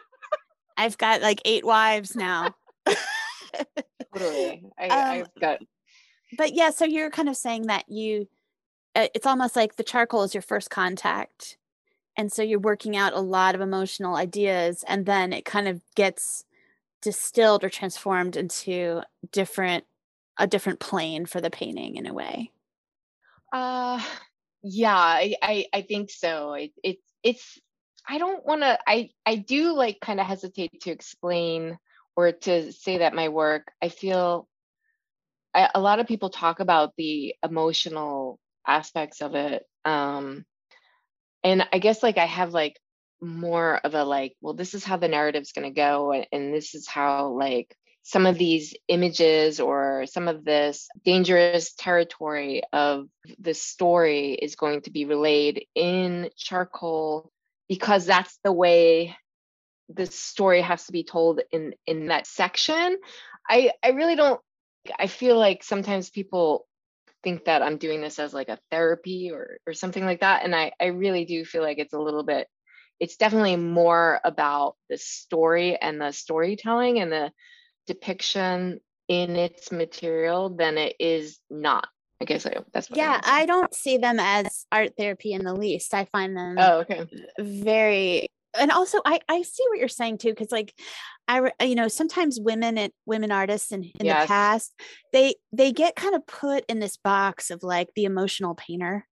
[0.77, 2.55] I've got like eight wives now.
[4.15, 4.63] totally.
[4.77, 5.59] I, um, I've got.
[6.37, 8.27] But yeah, so you're kind of saying that you,
[8.95, 11.57] uh, it's almost like the charcoal is your first contact,
[12.17, 15.81] and so you're working out a lot of emotional ideas and then it kind of
[15.95, 16.45] gets
[17.01, 19.83] distilled or transformed into different
[20.37, 22.51] a different plane for the painting in a way.
[23.53, 24.01] Uh
[24.63, 26.53] yeah i i, I think so.
[26.53, 27.59] It, it's it's
[28.07, 31.77] i don't want to i i do like kind of hesitate to explain
[32.15, 34.47] or to say that my work i feel
[35.55, 40.43] I, a lot of people talk about the emotional aspects of it um
[41.43, 42.79] and i guess like i have like
[43.21, 46.53] more of a like well this is how the narrative's going to go and, and
[46.53, 53.07] this is how like some of these images or some of this dangerous territory of
[53.39, 57.31] the story is going to be relayed in charcoal
[57.67, 59.15] because that's the way
[59.89, 62.97] the story has to be told in in that section.
[63.49, 64.39] I i really don't
[64.99, 66.65] i feel like sometimes people
[67.25, 70.45] think that I'm doing this as like a therapy or or something like that.
[70.45, 72.47] And I I really do feel like it's a little bit
[72.97, 77.31] it's definitely more about the story and the storytelling and the
[77.87, 81.87] depiction in its material than it is not.
[82.21, 83.19] I guess I, that's yeah.
[83.23, 85.93] I don't see them as art therapy in the least.
[85.93, 87.05] I find them oh okay
[87.39, 90.73] very and also I I see what you're saying too because like
[91.27, 94.23] I you know sometimes women and women artists in, in yes.
[94.23, 94.73] the past
[95.13, 99.07] they they get kind of put in this box of like the emotional painter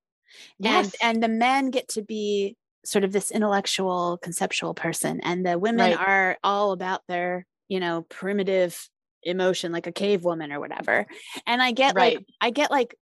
[0.59, 0.93] yes.
[1.01, 5.57] and and the men get to be sort of this intellectual conceptual person and the
[5.57, 6.07] women right.
[6.07, 8.89] are all about their you know primitive
[9.23, 11.05] emotion like a cave woman or whatever
[11.47, 12.17] and I get right.
[12.17, 12.95] like I get like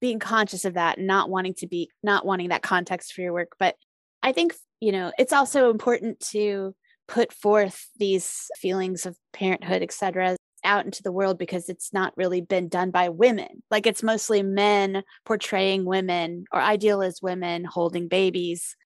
[0.00, 3.52] being conscious of that not wanting to be not wanting that context for your work
[3.58, 3.76] but
[4.22, 6.74] I think you know it's also important to
[7.06, 12.40] put forth these feelings of parenthood etc out into the world because it's not really
[12.40, 13.62] been done by women.
[13.70, 18.76] Like it's mostly men portraying women or ideal as women holding babies.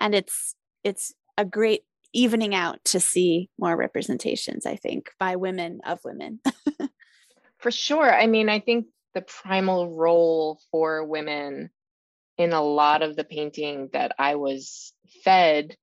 [0.00, 5.80] And it's it's a great evening out to see more representations i think by women
[5.84, 6.40] of women.
[7.58, 8.14] For sure.
[8.14, 11.70] I mean i think the primal role for women
[12.36, 14.92] in a lot of the painting that I was
[15.24, 15.76] fed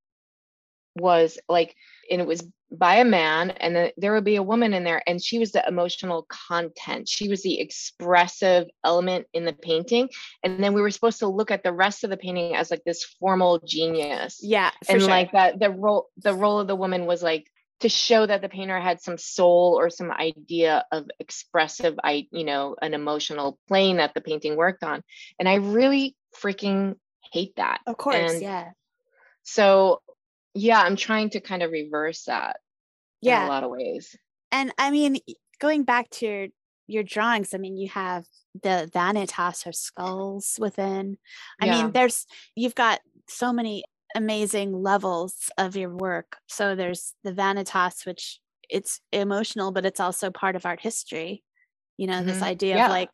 [0.96, 1.76] was like,
[2.10, 5.02] and it was by a man, and then there would be a woman in there,
[5.06, 7.08] and she was the emotional content.
[7.10, 10.10] She was the expressive element in the painting.
[10.44, 12.84] And then we were supposed to look at the rest of the painting as like
[12.86, 14.40] this formal genius.
[14.42, 14.72] Yeah.
[14.88, 15.10] And sure.
[15.10, 17.46] like that, the role, the role of the woman was like
[17.82, 22.44] to show that the painter had some soul or some idea of expressive i you
[22.44, 25.02] know an emotional plane that the painting worked on
[25.40, 26.96] and i really freaking
[27.34, 28.70] hate that of course and yeah
[29.44, 30.02] so
[30.54, 32.58] yeah i'm trying to kind of reverse that
[33.22, 34.16] yeah in a lot of ways
[34.52, 35.18] and i mean
[35.60, 36.48] going back to your
[36.88, 38.26] your drawings i mean you have
[38.64, 41.18] the vanitas or skulls within
[41.62, 41.84] i yeah.
[41.84, 42.26] mean there's
[42.56, 43.84] you've got so many
[44.16, 46.38] amazing levels of your work.
[46.48, 48.40] So there's the Vanitas, which
[48.70, 51.44] it's emotional, but it's also part of art history.
[51.98, 52.28] You know, mm-hmm.
[52.28, 52.86] this idea yeah.
[52.86, 53.10] of like,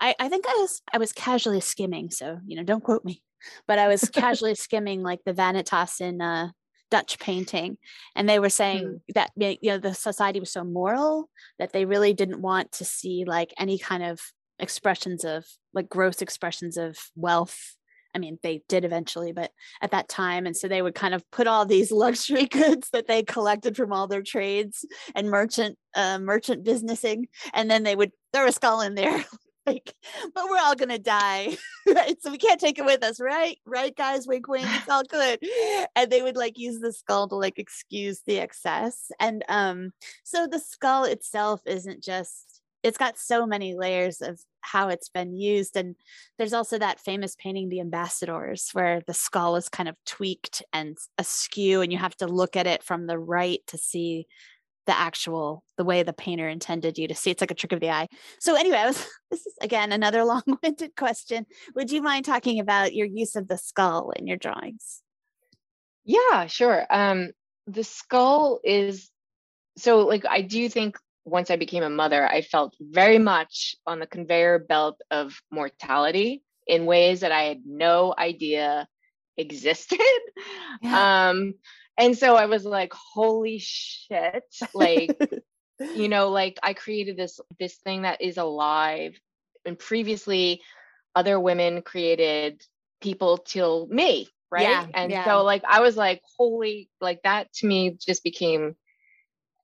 [0.00, 3.22] I, I think I was I was casually skimming, so you know, don't quote me,
[3.66, 6.48] but I was casually skimming like the Vanitas in uh,
[6.90, 7.78] Dutch painting,
[8.14, 9.14] and they were saying mm.
[9.14, 11.28] that you know the society was so moral
[11.58, 14.20] that they really didn't want to see like any kind of
[14.58, 17.76] expressions of like gross expressions of wealth
[18.14, 19.50] I mean, they did eventually, but
[19.82, 20.46] at that time.
[20.46, 23.92] And so they would kind of put all these luxury goods that they collected from
[23.92, 24.84] all their trades
[25.14, 27.24] and merchant, uh, merchant businessing.
[27.52, 29.24] And then they would throw a skull in there.
[29.66, 29.94] like,
[30.34, 31.56] but we're all to die.
[31.86, 32.16] right.
[32.20, 33.20] So we can't take it with us.
[33.20, 33.58] Right.
[33.64, 34.26] Right, guys.
[34.26, 34.66] Wink, wink.
[34.68, 35.38] It's all good.
[35.96, 39.10] And they would like use the skull to like excuse the excess.
[39.18, 39.92] And um,
[40.22, 45.34] so the skull itself isn't just it's got so many layers of how it's been
[45.34, 45.96] used and
[46.38, 50.96] there's also that famous painting the ambassadors where the skull is kind of tweaked and
[51.18, 54.26] askew and you have to look at it from the right to see
[54.86, 57.80] the actual the way the painter intended you to see it's like a trick of
[57.80, 58.08] the eye.
[58.40, 58.96] So anyway I was,
[59.30, 61.46] this is again another long-winded question.
[61.74, 65.02] Would you mind talking about your use of the skull in your drawings?
[66.04, 66.86] Yeah sure.
[66.90, 67.30] Um
[67.66, 69.08] the skull is
[69.78, 73.98] so like i do think once I became a mother, I felt very much on
[73.98, 78.86] the conveyor belt of mortality in ways that I had no idea
[79.36, 80.00] existed.
[80.82, 81.28] Yeah.
[81.30, 81.54] Um,
[81.96, 85.16] and so I was like, holy shit, like,
[85.94, 89.18] you know, like I created this this thing that is alive.
[89.64, 90.60] And previously
[91.14, 92.60] other women created
[93.00, 94.62] people till me, right?
[94.62, 95.24] Yeah, and yeah.
[95.24, 98.74] so like I was like, holy, like that to me just became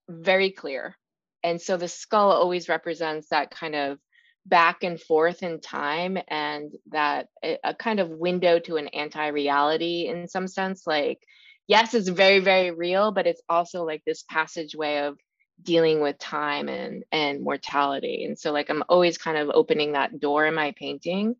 [0.09, 0.97] very clear
[1.43, 3.99] and so the skull always represents that kind of
[4.47, 10.27] back and forth in time and that a, kind of window to an anti-reality in
[10.27, 11.21] some sense like
[11.67, 15.19] yes it's very very real but it's also like this passageway of
[15.63, 18.25] dealing with time and and mortality.
[18.25, 21.37] And so like i'm always kind of opening that door in my painting.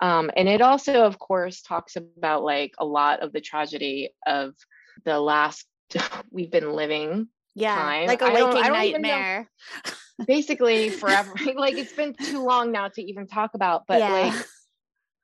[0.00, 4.54] Um, and it also of course talks about like a lot of the tragedy of
[5.04, 5.66] the last
[6.30, 7.28] we've been living
[7.60, 8.06] yeah time.
[8.06, 9.50] like a waking nightmare
[10.26, 14.12] basically forever like it's been too long now to even talk about but yeah.
[14.12, 14.46] like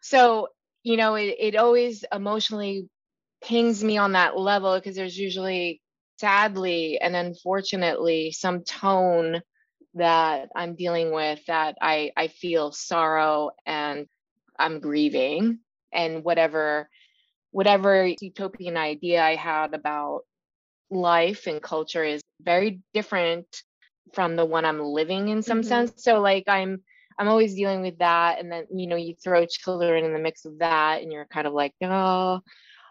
[0.01, 0.49] so
[0.82, 2.89] you know it, it always emotionally
[3.43, 5.80] pings me on that level because there's usually
[6.18, 9.41] sadly and unfortunately some tone
[9.95, 14.07] that i'm dealing with that i i feel sorrow and
[14.59, 15.59] i'm grieving
[15.93, 16.89] and whatever
[17.51, 20.22] whatever utopian idea i had about
[20.91, 23.47] life and culture is very different
[24.12, 25.68] from the one I'm living in some mm-hmm.
[25.68, 25.93] sense.
[25.97, 26.82] So like I'm
[27.18, 28.41] I'm always dealing with that.
[28.41, 31.47] And then, you know, you throw children in the mix of that and you're kind
[31.47, 32.41] of like, oh.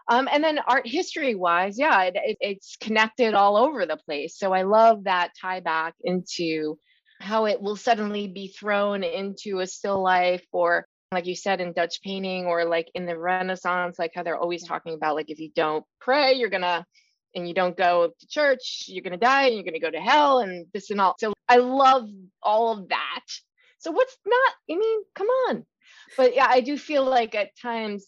[0.09, 4.37] Um, and then art history wise, yeah, it, it, it's connected all over the place.
[4.37, 6.77] So I love that tie back into
[7.21, 11.73] how it will suddenly be thrown into a still life or like you said in
[11.73, 15.39] Dutch painting or like in the Renaissance, like how they're always talking about like if
[15.39, 16.85] you don't pray, you're gonna
[17.35, 19.91] and you don't go to church, you're going to die and you're going to go
[19.91, 21.15] to hell and this and all.
[21.19, 22.07] So I love
[22.41, 23.25] all of that.
[23.79, 25.65] So what's not, I mean, come on.
[26.15, 28.05] But yeah, I do feel like at times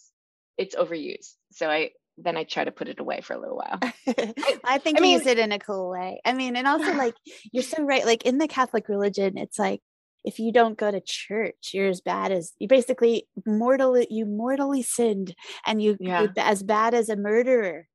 [0.57, 1.34] it's overused.
[1.51, 3.80] So I, then I try to put it away for a little while.
[4.63, 6.21] I think I mean, use it in a cool way.
[6.23, 7.15] I mean, and also like
[7.51, 8.05] you're so right.
[8.05, 9.82] Like in the Catholic religion, it's like
[10.23, 14.82] if you don't go to church, you're as bad as you basically mortally you mortally
[14.82, 16.28] sinned and you yeah.
[16.38, 17.88] as bad as a murderer.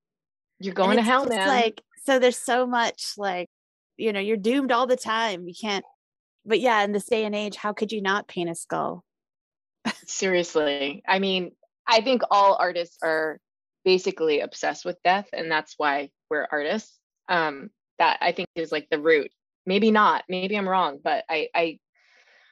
[0.61, 1.49] You're going to hell, man.
[1.49, 3.49] Like so, there's so much like
[3.97, 5.49] you know you're doomed all the time.
[5.49, 5.85] You can't.
[6.45, 9.05] But yeah, in this day and age, how could you not paint a skull?
[10.07, 11.53] Seriously, I mean,
[11.87, 13.39] I think all artists are
[13.85, 16.99] basically obsessed with death, and that's why we're artists.
[17.29, 19.31] Um, that I think is like the root.
[19.67, 20.25] Maybe not.
[20.29, 21.79] Maybe I'm wrong, but I, I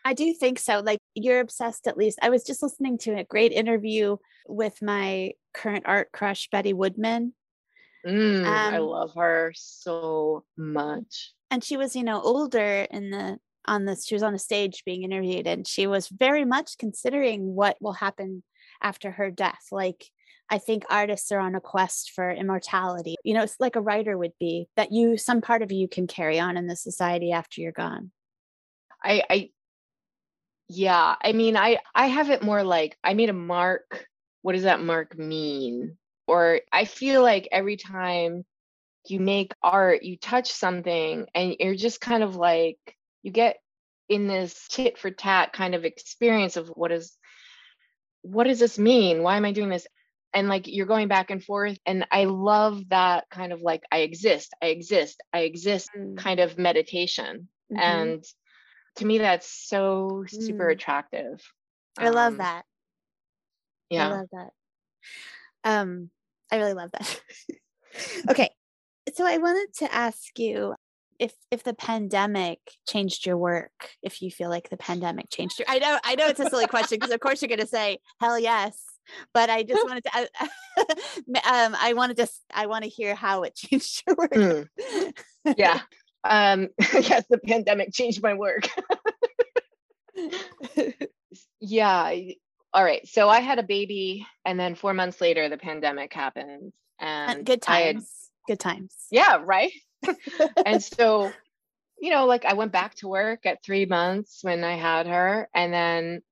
[0.05, 0.81] I do think so.
[0.81, 2.19] Like you're obsessed at least.
[2.23, 7.35] I was just listening to a great interview with my current art crush, Betty Woodman.
[8.07, 11.32] Mm, um, I love her so much.
[11.51, 14.82] And she was, you know, older in the on this she was on the stage
[14.86, 18.42] being interviewed and she was very much considering what will happen
[18.82, 19.66] after her death.
[19.70, 20.07] Like
[20.51, 23.16] I think artists are on a quest for immortality.
[23.22, 26.07] You know, it's like a writer would be that you some part of you can
[26.07, 28.11] carry on in the society after you're gone.
[29.05, 29.51] I I
[30.68, 34.07] yeah, I mean I I have it more like I made a mark.
[34.42, 35.99] What does that mark mean?
[36.29, 38.45] Or I feel like every time
[39.07, 42.79] you make art, you touch something and you're just kind of like,
[43.22, 43.57] you get
[44.09, 47.16] in this tit for tat kind of experience of what is,
[48.22, 49.22] what does this mean?
[49.22, 49.87] Why am I doing this?
[50.35, 51.79] And like you're going back and forth.
[51.87, 56.18] And I love that kind of like, I exist, I exist, I exist mm.
[56.18, 57.49] kind of meditation.
[57.72, 57.81] Mm-hmm.
[57.81, 58.24] And
[58.97, 60.72] to me, that's so super mm.
[60.72, 61.41] attractive.
[61.97, 62.64] I love um, that.
[63.89, 64.09] Yeah.
[64.09, 64.51] I love that.
[65.64, 66.11] Um,
[66.51, 67.20] I really love that.
[68.30, 68.51] okay.
[69.14, 70.74] So I wanted to ask you
[71.18, 75.66] if if the pandemic changed your work, if you feel like the pandemic changed your
[75.68, 77.99] I know I know it's a silly question because of course you're going to say
[78.20, 78.80] hell yes,
[79.34, 80.11] but I just wanted to
[81.51, 84.32] um I wanted to I want to hear how it changed your work.
[84.32, 84.68] Mm.
[85.57, 85.80] Yeah.
[86.24, 88.68] Um yes, the pandemic changed my work.
[91.61, 92.14] yeah,
[92.79, 93.05] all right.
[93.09, 96.72] So I had a baby, and then four months later, the pandemic happened.
[97.01, 98.29] And good times.
[98.47, 98.95] Had, good times.
[99.11, 99.72] Yeah, right.
[100.64, 101.33] and so,
[102.01, 105.49] you know, like I went back to work at three months when I had her,
[105.53, 106.22] and then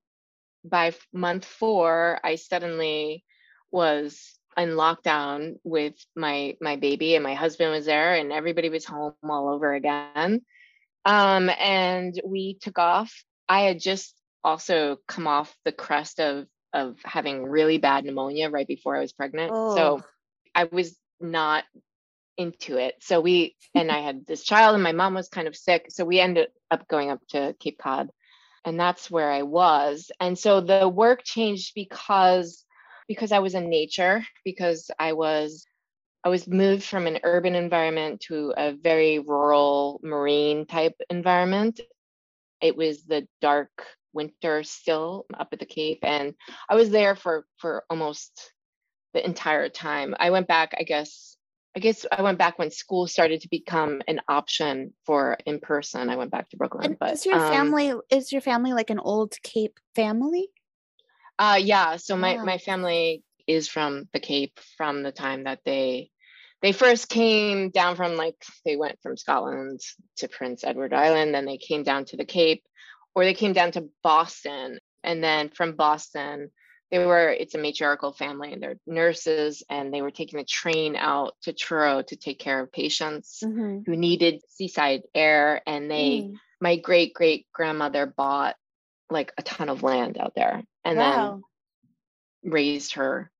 [0.63, 3.25] by month four, I suddenly
[3.69, 8.85] was in lockdown with my my baby, and my husband was there, and everybody was
[8.85, 10.45] home all over again.
[11.03, 13.13] Um, and we took off.
[13.49, 14.16] I had just
[14.47, 19.11] also come off the crest of of having really bad pneumonia right before I was
[19.11, 19.51] pregnant.
[19.53, 19.75] Oh.
[19.75, 20.03] So
[20.55, 21.65] I was not
[22.37, 22.95] into it.
[23.01, 25.87] So we and I had this child and my mom was kind of sick.
[25.89, 28.09] So we ended up going up to Cape Cod
[28.63, 30.11] and that's where I was.
[30.19, 32.63] And so the work changed because
[33.07, 35.65] because I was in nature, because I was
[36.23, 41.81] I was moved from an urban environment to a very rural marine type environment.
[42.61, 43.71] It was the dark
[44.17, 46.33] winter still up at the Cape, and
[46.69, 48.51] I was there for for almost
[49.13, 50.15] the entire time.
[50.19, 51.37] I went back, I guess.
[51.75, 56.09] I guess I went back when school started to become an option for in person.
[56.09, 56.85] I went back to Brooklyn.
[56.85, 60.49] And but is your um, family is your family like an old Cape family?
[61.37, 61.97] Uh yeah.
[61.97, 66.09] So my my family is from the Cape from the time that they
[66.61, 69.79] they first came down from like they went from Scotland
[70.17, 72.63] to Prince Edward Island, then they came down to the Cape
[73.17, 74.77] or they came down to Boston.
[75.03, 76.51] And then from Boston,
[76.91, 80.95] they were, it's a matriarchal family and they're nurses and they were taking the train
[80.95, 83.79] out to Truro to take care of patients mm-hmm.
[83.87, 85.63] who needed seaside air.
[85.65, 86.35] And they, mm.
[86.61, 88.55] my great great grandmother bought
[89.09, 91.41] like a ton of land out there and wow.
[92.43, 93.31] then raised her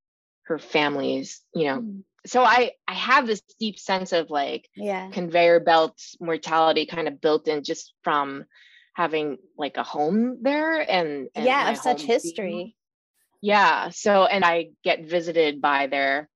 [0.46, 2.04] her families you know mm.
[2.26, 7.20] so i i have this deep sense of like yeah conveyor belt mortality kind of
[7.20, 8.46] built in just from
[8.98, 12.74] having like a home there and, and yeah of such history being.
[13.42, 16.28] yeah so and i get visited by their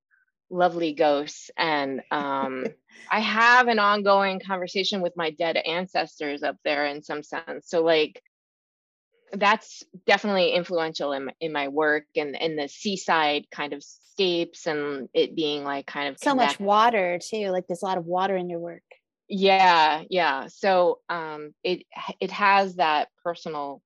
[0.51, 2.67] lovely ghosts and um
[3.11, 7.81] i have an ongoing conversation with my dead ancestors up there in some sense so
[7.81, 8.21] like
[9.33, 15.09] that's definitely influential in, in my work and in the seaside kind of scapes and
[15.15, 18.05] it being like kind of so connect- much water too like there's a lot of
[18.05, 18.83] water in your work
[19.31, 21.83] yeah yeah so um it
[22.19, 23.81] it has that personal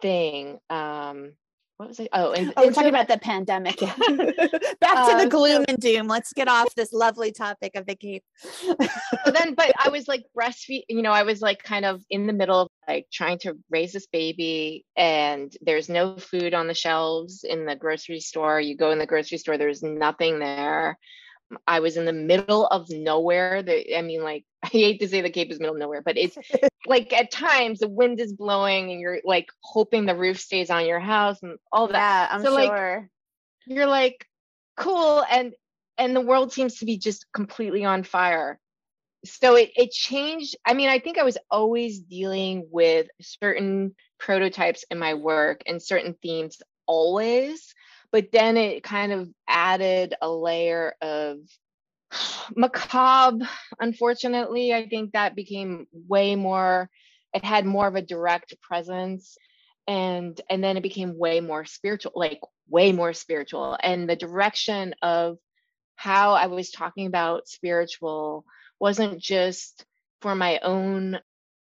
[0.00, 1.32] thing um
[1.80, 2.10] what was it?
[2.12, 3.80] Oh, and, oh, we're talking about the pandemic.
[3.80, 6.08] Back to the um, gloom so, and doom.
[6.08, 8.22] Let's get off this lovely topic of the Cape.
[8.42, 8.76] so
[9.32, 10.82] then, but I was like breastfeed.
[10.90, 13.94] You know, I was like kind of in the middle of like trying to raise
[13.94, 18.60] this baby, and there's no food on the shelves in the grocery store.
[18.60, 20.98] You go in the grocery store, there's nothing there.
[21.66, 23.62] I was in the middle of nowhere.
[23.62, 26.18] The, I mean, like, I hate to say the Cape is middle of nowhere, but
[26.18, 26.36] it's
[26.86, 30.86] like at times the wind is blowing and you're like hoping the roof stays on
[30.86, 32.30] your house and all that.
[32.30, 33.00] Yeah, I'm so, sure.
[33.00, 33.08] Like,
[33.66, 34.26] you're like,
[34.76, 35.24] cool.
[35.30, 35.52] And
[35.98, 38.58] and the world seems to be just completely on fire.
[39.24, 40.56] So it it changed.
[40.66, 45.82] I mean, I think I was always dealing with certain prototypes in my work and
[45.82, 47.74] certain themes always
[48.12, 51.38] but then it kind of added a layer of
[52.56, 53.48] macabre
[53.78, 54.72] unfortunately.
[54.74, 56.90] I think that became way more
[57.32, 59.36] it had more of a direct presence
[59.86, 63.76] and and then it became way more spiritual like way more spiritual.
[63.82, 65.38] And the direction of
[65.96, 68.44] how i was talking about spiritual
[68.78, 69.84] wasn't just
[70.22, 71.20] for my own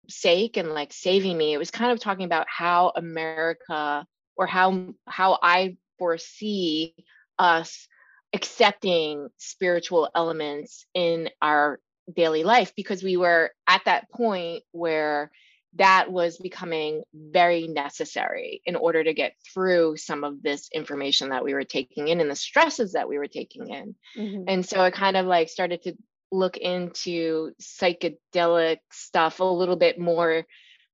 [0.09, 1.53] sake and like saving me.
[1.53, 4.05] It was kind of talking about how america
[4.37, 6.93] or how how i foresee
[7.37, 7.87] us
[8.33, 11.79] accepting spiritual elements in our
[12.13, 15.31] daily life because we were at that point where
[15.77, 21.43] that was becoming very necessary in order to get through some of this information that
[21.43, 23.95] we were taking in and the stresses that we were taking in.
[24.17, 24.43] Mm-hmm.
[24.47, 25.93] And so I kind of like started to
[26.31, 30.45] look into psychedelic stuff a little bit more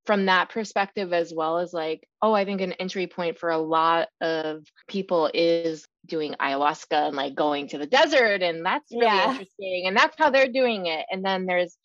[0.06, 3.58] from that perspective as well as like oh i think an entry point for a
[3.58, 9.06] lot of people is doing ayahuasca and like going to the desert and that's really
[9.06, 9.32] yeah.
[9.32, 11.78] interesting and that's how they're doing it and then there's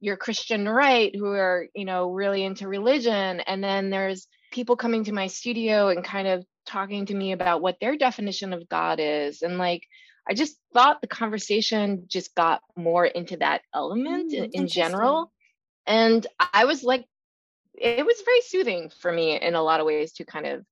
[0.00, 5.04] your christian right who are you know really into religion and then there's people coming
[5.04, 8.98] to my studio and kind of talking to me about what their definition of god
[9.00, 9.82] is and like
[10.28, 15.32] I just thought the conversation just got more into that element Mm, in, in general.
[15.86, 17.04] And I was like,
[17.80, 20.64] it was very soothing for me in a lot of ways to kind of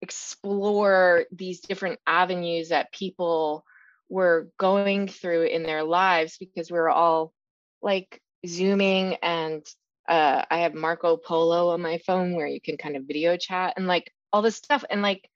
[0.00, 3.64] explore these different avenues that people
[4.08, 7.32] were going through in their lives because we were all
[7.82, 9.66] like zooming and
[10.08, 13.74] uh, I have Marco Polo on my phone where you can kind of video chat
[13.76, 15.28] and like all this stuff and like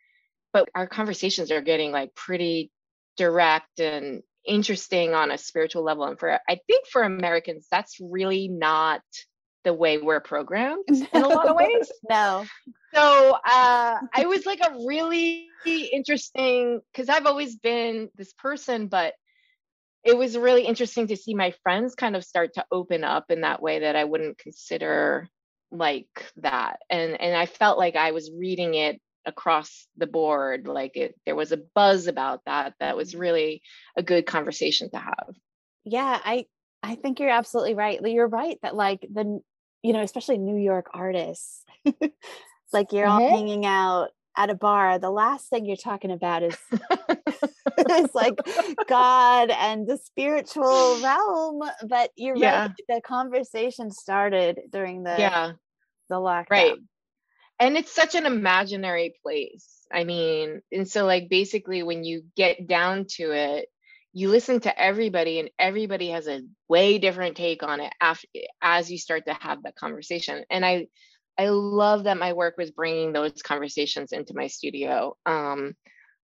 [0.53, 2.71] but our conversations are getting like pretty
[3.17, 6.05] direct and interesting on a spiritual level.
[6.05, 9.03] And for I think for Americans that's really not
[9.65, 11.91] the way we're programmed in a lot of ways.
[12.09, 12.45] no.
[12.95, 19.15] So uh, I was like a really interesting because I've always been this person, but
[20.05, 23.43] it was really interesting to see my friends kind of start to open up in
[23.43, 25.29] that way that I wouldn't consider
[25.71, 26.81] like that.
[26.91, 31.37] And and I felt like I was reading it across the board like it there
[31.37, 33.63] was a buzz about that that was really
[33.97, 35.29] a good conversation to have
[35.85, 36.47] Yeah, I
[36.83, 38.01] I think you're absolutely right.
[38.05, 39.41] You're right that like the
[39.83, 41.65] you know, especially New York artists,
[42.73, 43.29] like you're all Mhm.
[43.31, 44.99] hanging out at a bar.
[44.99, 46.57] The last thing you're talking about is
[47.91, 48.39] is like
[48.89, 51.63] God and the spiritual realm.
[51.89, 52.69] But you're Yeah.
[52.69, 52.73] right.
[52.89, 55.53] The conversation started during the yeah
[56.09, 56.47] the lockdown.
[56.51, 56.79] right
[57.61, 62.67] and it's such an imaginary place i mean and so like basically when you get
[62.67, 63.69] down to it
[64.13, 68.27] you listen to everybody and everybody has a way different take on it after
[68.61, 70.45] as you start to have that conversation.
[70.51, 70.87] And i
[71.39, 75.17] i love that my work was bringing those conversations into my studio.
[75.27, 75.75] Um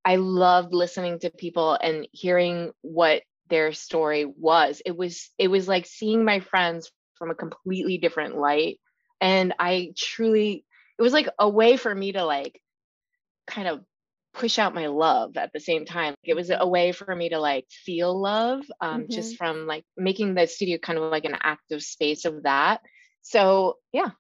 [0.05, 4.83] i loved listening to people and hearing what their story was.
[4.85, 8.79] It was it was like seeing my friends from a completely different light.
[9.21, 10.65] And i truly
[10.99, 12.61] it was like a way for me to like
[13.47, 13.83] kind of
[14.39, 17.39] push out my love at the same time it was a way for me to
[17.41, 21.83] like feel love um just from like making the studio kind of like an active
[21.83, 22.81] space of that
[23.23, 24.11] so yeah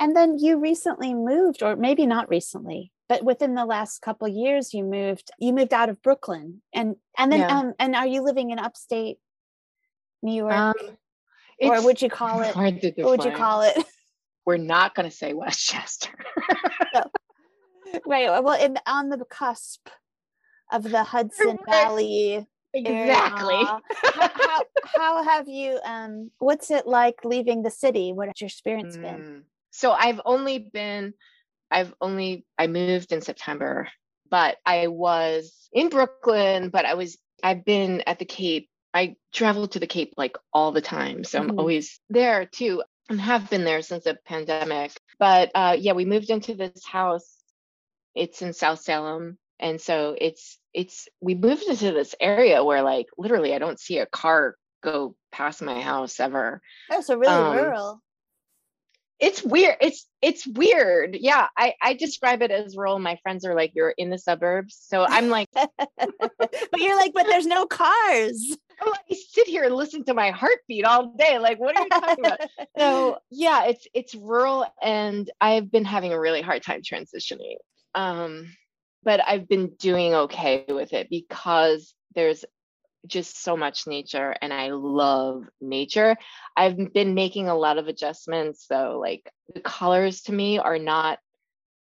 [0.00, 4.74] And then you recently moved, or maybe not recently, but within the last couple years,
[4.74, 5.30] you moved.
[5.38, 7.58] You moved out of Brooklyn, and and then Yeah.
[7.60, 9.18] um and are you living in upstate
[10.22, 10.96] New York, um
[11.62, 12.52] or would you call it?
[12.54, 13.76] hard to What would you call it?
[14.46, 16.10] we're not going to say westchester
[18.06, 18.42] right.
[18.42, 19.88] Well, in on the cusp
[20.72, 21.58] of the Hudson.
[21.68, 22.46] Valley.
[22.72, 23.80] exactly how,
[24.14, 24.62] how,
[24.96, 25.78] how have you?
[25.84, 28.12] Um, what's it like leaving the city?
[28.12, 29.20] What has your experience been?
[29.20, 29.42] Mm.
[29.70, 31.14] So I've only been,
[31.70, 33.88] I've only, I moved in September,
[34.30, 38.68] but I was in Brooklyn, but I was, I've been at the Cape.
[38.92, 41.24] I travel to the Cape like all the time.
[41.24, 41.40] So.
[41.40, 44.92] I'm always there too and have been there since the pandemic.
[45.18, 47.36] But uh, yeah, we moved into this house.
[48.14, 49.38] It's in South Salem.
[49.60, 53.98] And so it's, it's, we moved into this area where like literally I don't see
[53.98, 56.60] a car go past my house ever.
[56.90, 58.02] Oh, so really Um, rural.
[59.20, 59.76] it's weird.
[59.80, 61.16] It's it's weird.
[61.18, 62.98] Yeah i i describe it as rural.
[62.98, 64.76] My friends are like you're in the suburbs.
[64.88, 68.56] So i'm like but you're like, but there's no cars.
[68.80, 71.38] I'm like, I sit here and listen to my heartbeat all day.
[71.38, 72.40] Like what are you talking about?
[72.76, 77.56] So yeah it's it's rural and i've been having a really hard time transitioning
[77.94, 78.46] um
[79.02, 82.44] but i've been doing okay with it because there's
[83.06, 86.16] just so much nature and i love nature
[86.56, 91.18] i've been making a lot of adjustments so like the colors to me are not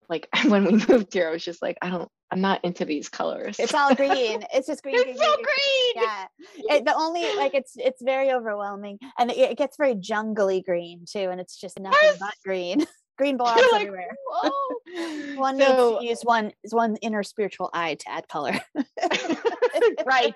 [0.08, 3.08] like when we moved here i was just like i don't i'm not into these
[3.08, 4.44] colors It's all green.
[4.52, 4.96] It's just green.
[4.96, 5.94] green, it's so green, green.
[5.94, 6.76] green Yeah.
[6.76, 11.06] It, the only like it's it's very overwhelming, and it, it gets very jungly green
[11.10, 12.86] too, and it's just nothing but green.
[13.18, 14.16] green blobs like, everywhere.
[15.34, 18.58] One So- needs to use one is one inner spiritual eye to add color.
[20.06, 20.34] right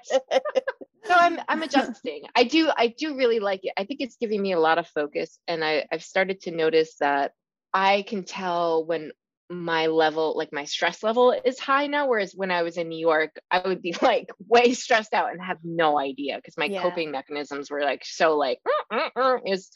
[1.04, 4.40] so i'm i'm adjusting i do i do really like it i think it's giving
[4.40, 7.32] me a lot of focus and i i've started to notice that
[7.72, 9.10] i can tell when
[9.50, 12.98] my level like my stress level is high now whereas when i was in new
[12.98, 16.82] york i would be like way stressed out and have no idea because my Yeah.
[16.82, 18.58] coping mechanisms were like so like
[18.92, 19.70] "Uh, uh, uh," is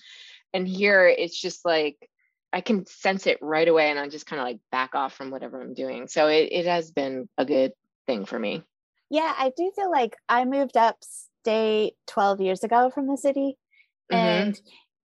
[0.54, 1.96] and here it's just like
[2.56, 5.30] i can sense it right away and i'm just kind of like back off from
[5.30, 7.72] whatever i'm doing so it, it has been a good
[8.06, 8.64] thing for me
[9.10, 13.56] yeah, I do feel like I moved upstate 12 years ago from the city,
[14.12, 14.16] Mhm.
[14.16, 14.60] and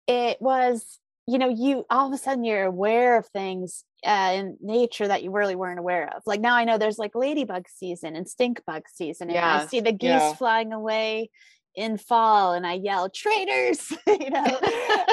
[0.07, 4.57] it was you know you all of a sudden you're aware of things uh, in
[4.61, 8.15] nature that you really weren't aware of like now i know there's like ladybug season
[8.15, 10.35] and stink bug season and i see the geese yeah.
[10.35, 11.29] flying away
[11.77, 14.59] in fall and i yell traitors you know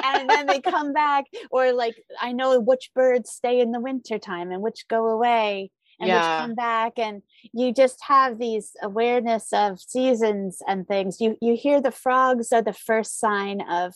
[0.03, 4.51] and then they come back or like i know which birds stay in the wintertime
[4.51, 6.37] and which go away and yeah.
[6.37, 7.21] which come back and
[7.53, 12.61] you just have these awareness of seasons and things you you hear the frogs are
[12.61, 13.93] the first sign of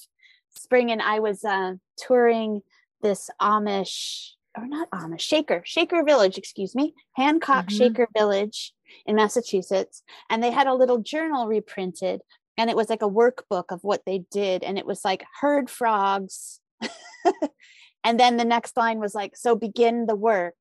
[0.56, 2.62] spring and i was uh, touring
[3.02, 7.78] this amish or not amish shaker shaker village excuse me hancock mm-hmm.
[7.78, 8.74] shaker village
[9.06, 12.22] in massachusetts and they had a little journal reprinted
[12.58, 15.70] and it was like a workbook of what they did and it was like heard
[15.70, 16.60] frogs
[18.04, 20.56] and then the next line was like so begin the work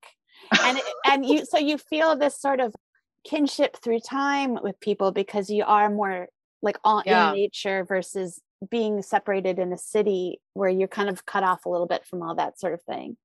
[0.62, 2.74] and and you so you feel this sort of
[3.24, 6.28] kinship through time with people because you are more
[6.62, 7.30] like on yeah.
[7.30, 8.40] in nature versus
[8.70, 12.22] being separated in a city where you're kind of cut off a little bit from
[12.22, 13.16] all that sort of thing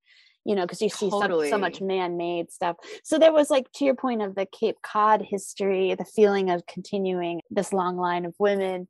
[0.46, 1.50] you know because you see totally.
[1.50, 4.78] so, so much man-made stuff so there was like to your point of the cape
[4.82, 8.88] cod history the feeling of continuing this long line of women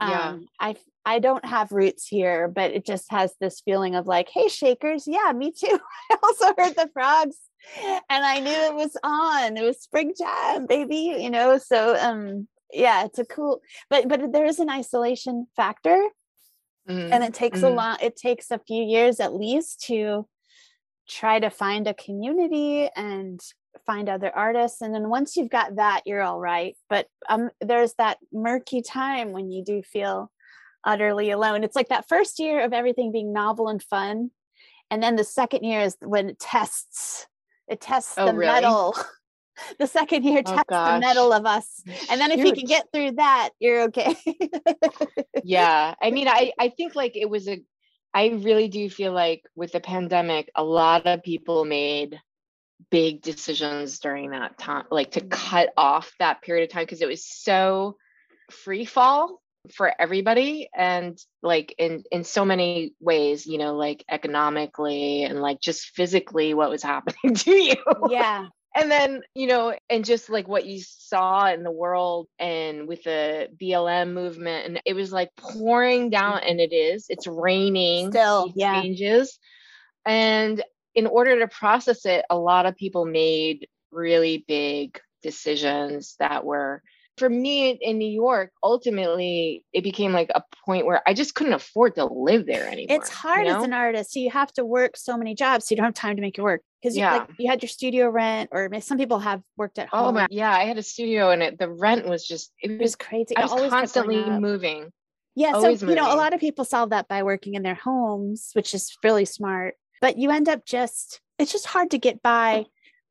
[0.00, 0.30] yeah.
[0.30, 0.74] um i
[1.04, 5.04] i don't have roots here but it just has this feeling of like hey shakers
[5.06, 5.78] yeah me too
[6.10, 7.36] i also heard the frogs
[7.76, 9.56] and I knew it was on.
[9.56, 11.58] It was springtime, baby, you know.
[11.58, 16.08] So um yeah, it's a cool but but there is an isolation factor.
[16.88, 17.12] Mm-hmm.
[17.12, 17.66] And it takes mm-hmm.
[17.66, 20.26] a lot, it takes a few years at least to
[21.10, 23.40] try to find a community and
[23.86, 24.80] find other artists.
[24.80, 26.76] And then once you've got that, you're all right.
[26.88, 30.30] But um there's that murky time when you do feel
[30.84, 31.64] utterly alone.
[31.64, 34.30] It's like that first year of everything being novel and fun.
[34.90, 37.26] And then the second year is when it tests
[37.68, 38.52] it tests oh, the really?
[38.52, 38.96] mettle.
[39.78, 41.82] the second year oh, tests the mettle of us.
[42.10, 44.16] And then if you can get through that, you're okay.
[45.44, 45.94] yeah.
[46.02, 47.62] I mean, I, I think like it was a,
[48.12, 52.20] I really do feel like with the pandemic, a lot of people made
[52.90, 55.30] big decisions during that time, like to mm.
[55.30, 57.96] cut off that period of time because it was so
[58.50, 59.40] free fall
[59.74, 65.60] for everybody and like in in so many ways you know like economically and like
[65.60, 67.76] just physically what was happening to you
[68.08, 72.86] yeah and then you know and just like what you saw in the world and
[72.86, 76.48] with the blm movement and it was like pouring down mm-hmm.
[76.48, 78.80] and it is it's raining still yeah.
[78.80, 79.38] changes.
[80.06, 80.62] And
[80.94, 86.82] in order to process it a lot of people made really big decisions that were
[87.20, 91.52] for me in New York, ultimately it became like a point where I just couldn't
[91.52, 92.96] afford to live there anymore.
[92.96, 93.58] It's hard you know?
[93.58, 94.14] as an artist.
[94.14, 95.66] So you have to work so many jobs.
[95.66, 96.62] So you don't have time to make it work.
[96.82, 97.12] Because yeah.
[97.12, 100.08] you, like, you had your studio rent, or some people have worked at oh home.
[100.08, 102.78] Oh my, yeah, I had a studio, and it, the rent was just it was,
[102.78, 103.36] it was crazy.
[103.36, 104.90] I was always constantly moving.
[105.34, 105.98] Yeah, always so moving.
[105.98, 108.96] you know, a lot of people solve that by working in their homes, which is
[109.04, 109.74] really smart.
[110.00, 112.64] But you end up just it's just hard to get by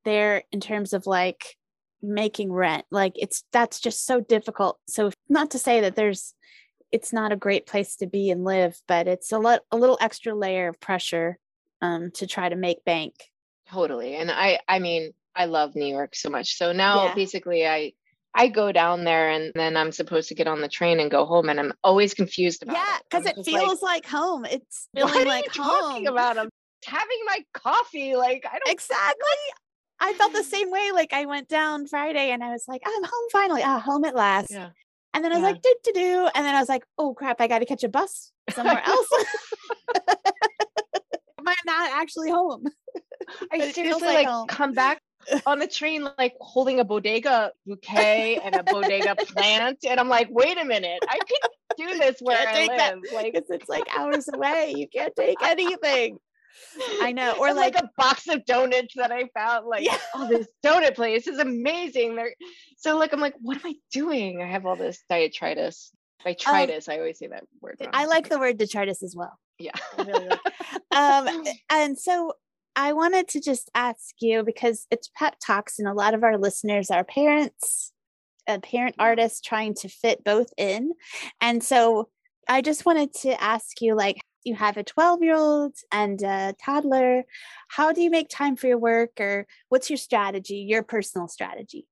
[0.04, 1.56] there in terms of like
[2.02, 6.34] making rent like it's that's just so difficult so not to say that there's
[6.92, 9.98] it's not a great place to be and live but it's a lot a little
[10.00, 11.38] extra layer of pressure
[11.82, 13.14] um to try to make bank
[13.70, 17.16] totally and i i mean i love new york so much so now yeah.
[17.16, 17.92] basically i
[18.34, 21.26] I go down there and then I'm supposed to get on the train and go
[21.26, 24.46] home, and I'm always confused about yeah, because it, it feels like, like, home.
[24.46, 25.82] It's feeling what like are you home.
[25.82, 26.50] Talking about I'm
[26.86, 28.16] having my coffee.
[28.16, 29.26] Like I don't exactly.
[30.00, 30.92] I felt the same way.
[30.94, 33.62] Like I went down Friday and I was like, I'm home finally.
[33.64, 34.52] Ah, home at last.
[34.52, 34.70] Yeah.
[35.14, 35.50] And then I was yeah.
[35.50, 36.30] like, do do do.
[36.36, 39.08] And then I was like, oh crap, I got to catch a bus somewhere else.
[41.40, 42.66] Am I not actually home?
[43.52, 45.02] I seriously like, like come back
[45.46, 50.28] on the train like holding a bodega bouquet and a bodega plant and i'm like
[50.32, 54.30] wait a minute i can do this where i live that, like it's like hours
[54.34, 56.18] away you can't take anything
[57.02, 57.36] I know.
[57.40, 59.98] Or like, like, a box of donuts that I found, like, yeah.
[60.16, 62.16] oh, this donut place is amazing.
[62.16, 62.34] They're
[62.78, 64.42] so like I'm like, what am I doing?
[64.42, 65.92] I have all this diatritis.
[66.26, 67.78] Detritus, um, I always say that word.
[67.80, 67.90] Wrong.
[67.94, 69.40] I like the word detritus as well.
[69.58, 69.72] Yeah.
[69.98, 70.40] Really like
[70.92, 72.34] um, and so
[72.76, 76.38] I wanted to just ask you because it's pep talks, and a lot of our
[76.38, 77.92] listeners are parents,
[78.48, 80.94] a parent artists trying to fit both in.
[81.42, 82.10] And so
[82.48, 86.56] I just wanted to ask you, like, you have a 12 year old and a
[86.64, 87.24] toddler
[87.68, 91.88] how do you make time for your work or what's your strategy your personal strategy?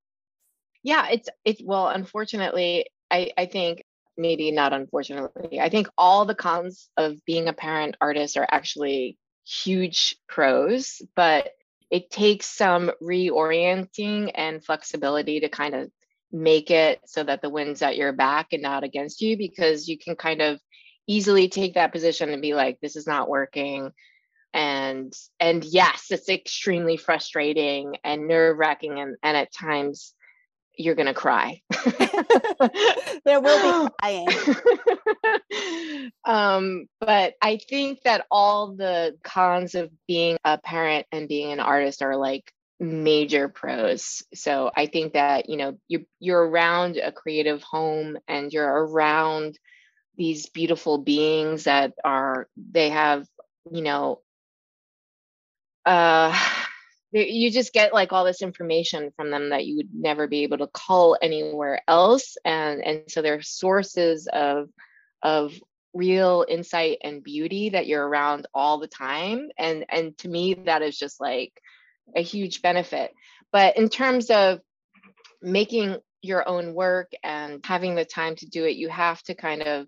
[0.84, 3.84] Yeah it's it's well unfortunately i i think
[4.18, 9.18] maybe not unfortunately i think all the cons of being a parent artist are actually
[9.46, 11.50] huge pros but
[11.90, 15.90] it takes some reorienting and flexibility to kind of
[16.32, 19.98] make it so that the wind's at your back and not against you because you
[19.98, 20.60] can kind of
[21.08, 23.92] easily take that position and be like this is not working.
[24.54, 30.14] And and yes it's extremely frustrating and nerve-wracking and, and at times
[30.76, 31.62] you're gonna cry.
[33.26, 34.28] There will be crying.
[36.26, 41.60] Um but i think that all the cons of being a parent and being an
[41.60, 44.24] artist are like major pros.
[44.34, 49.58] So I think that, you know, you're you're around a creative home and you're around
[50.18, 53.28] these beautiful beings that are they have,
[53.72, 54.22] you know,
[55.86, 56.38] uh
[57.12, 60.58] you just get like all this information from them that you would never be able
[60.58, 62.36] to call anywhere else.
[62.44, 64.70] And and so they're sources of
[65.24, 65.54] of
[65.94, 69.50] real insight and beauty that you're around all the time.
[69.58, 71.54] And and to me that is just like
[72.16, 73.12] a huge benefit.
[73.52, 74.60] But in terms of
[75.42, 79.62] making your own work and having the time to do it you have to kind
[79.62, 79.88] of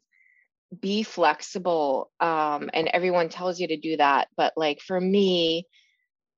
[0.82, 5.66] be flexible um, and everyone tells you to do that but like for me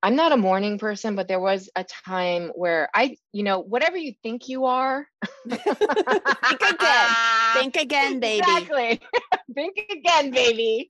[0.03, 3.97] I'm not a morning person, but there was a time where I, you know, whatever
[3.97, 5.05] you think you are.
[5.47, 7.09] think again.
[7.53, 8.39] Think again, baby.
[8.39, 9.01] Exactly.
[9.53, 10.89] think again, baby.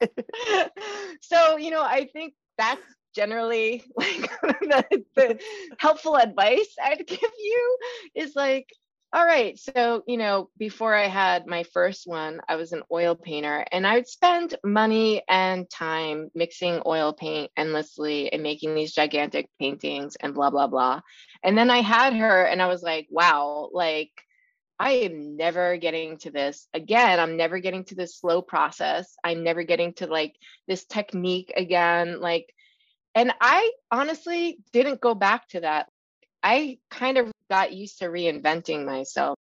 [1.21, 2.81] so, you know, I think that's
[3.13, 5.39] generally like the, the
[5.77, 7.77] helpful advice I'd give you
[8.15, 8.67] is like
[9.13, 9.59] all right.
[9.59, 13.85] So, you know, before I had my first one, I was an oil painter and
[13.85, 20.15] I would spend money and time mixing oil paint endlessly and making these gigantic paintings
[20.15, 21.01] and blah, blah, blah.
[21.43, 24.11] And then I had her and I was like, wow, like
[24.79, 27.19] I am never getting to this again.
[27.19, 29.15] I'm never getting to this slow process.
[29.23, 30.35] I'm never getting to like
[30.67, 32.21] this technique again.
[32.21, 32.51] Like,
[33.13, 35.87] and I honestly didn't go back to that.
[36.43, 39.37] I kind of got used to reinventing myself.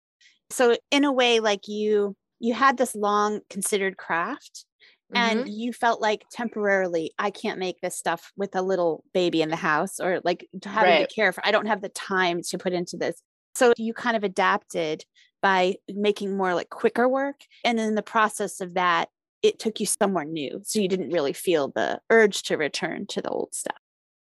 [0.51, 4.67] So in a way like you you had this long considered craft
[5.15, 5.49] and mm-hmm.
[5.49, 9.57] you felt like temporarily I can't make this stuff with a little baby in the
[9.57, 11.09] house or like having right.
[11.09, 13.21] to care for I don't have the time to put into this.
[13.55, 15.05] So you kind of adapted
[15.41, 19.09] by making more like quicker work and in the process of that
[19.43, 23.21] it took you somewhere new so you didn't really feel the urge to return to
[23.21, 23.77] the old stuff.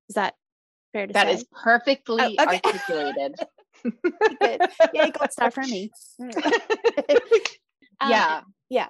[0.09, 0.35] Is that
[0.93, 1.32] fair to that say?
[1.32, 2.61] That is perfectly oh, okay.
[2.64, 3.34] articulated.
[4.41, 4.61] Good.
[4.95, 5.91] Yay, gold star for me.
[6.20, 8.41] um, yeah.
[8.68, 8.88] Yeah.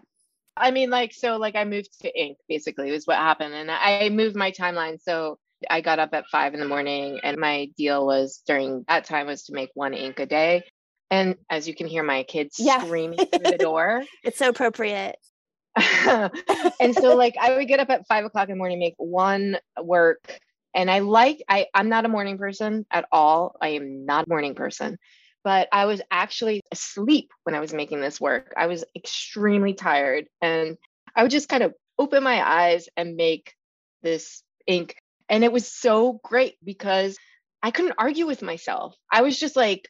[0.57, 3.55] I mean, like, so like I moved to ink basically was what happened.
[3.55, 5.01] And I moved my timeline.
[5.01, 5.39] So
[5.69, 9.27] I got up at five in the morning and my deal was during that time
[9.27, 10.65] was to make one ink a day.
[11.11, 12.83] And as you can hear my kids yeah.
[12.85, 14.03] screaming through the door.
[14.25, 15.17] it's so appropriate.
[15.77, 19.59] and so like I would get up at five o'clock in the morning, make one
[19.81, 20.41] work
[20.75, 23.57] and I like I I'm not a morning person at all.
[23.61, 24.99] I am not a morning person.
[25.43, 28.53] But I was actually asleep when I was making this work.
[28.59, 30.77] I was extremely tired and
[31.17, 33.55] I would just kind of open my eyes and make
[34.03, 34.97] this ink
[35.29, 37.17] and it was so great because
[37.63, 38.97] I couldn't argue with myself.
[39.11, 39.89] I was just like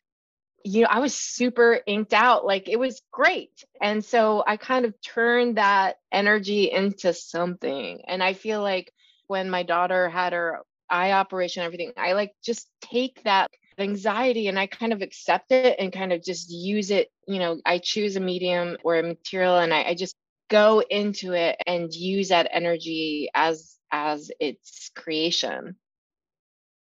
[0.63, 2.45] you know, I was super inked out.
[2.45, 3.65] Like it was great.
[3.81, 8.03] And so I kind of turned that energy into something.
[8.07, 8.93] And I feel like
[9.27, 10.61] when my daughter had her
[10.91, 15.77] eye operation, everything, I like just take that anxiety and I kind of accept it
[15.79, 17.09] and kind of just use it.
[17.27, 20.15] You know, I choose a medium or a material and I, I just
[20.49, 25.77] go into it and use that energy as as its creation.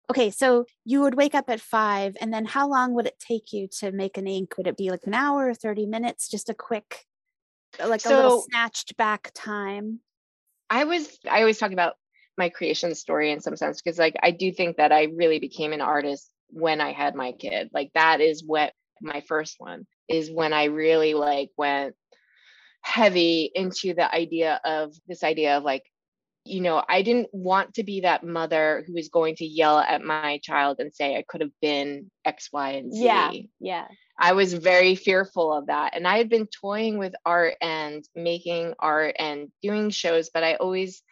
[0.10, 3.52] Okay, so you would wake up at five, and then how long would it take
[3.52, 4.56] you to make an ink?
[4.58, 6.30] Would it be like an hour or 30 minutes?
[6.30, 7.06] Just a quick,
[7.86, 10.00] like so, a little snatched back time?
[10.70, 11.96] I was, I always talk about
[12.38, 15.74] my creation story in some sense because like I do think that I really became
[15.74, 17.70] an artist when I had my kid.
[17.74, 21.96] Like that is what my first one is when I really like went
[22.82, 25.84] heavy into the idea of this idea of like
[26.48, 30.02] you know, I didn't want to be that mother who was going to yell at
[30.02, 33.04] my child and say I could have been X, Y, and Z.
[33.04, 33.32] Yeah.
[33.60, 33.88] Yeah.
[34.18, 35.96] I was very fearful of that.
[35.96, 40.56] And I had been toying with art and making art and doing shows, but I
[40.56, 41.04] always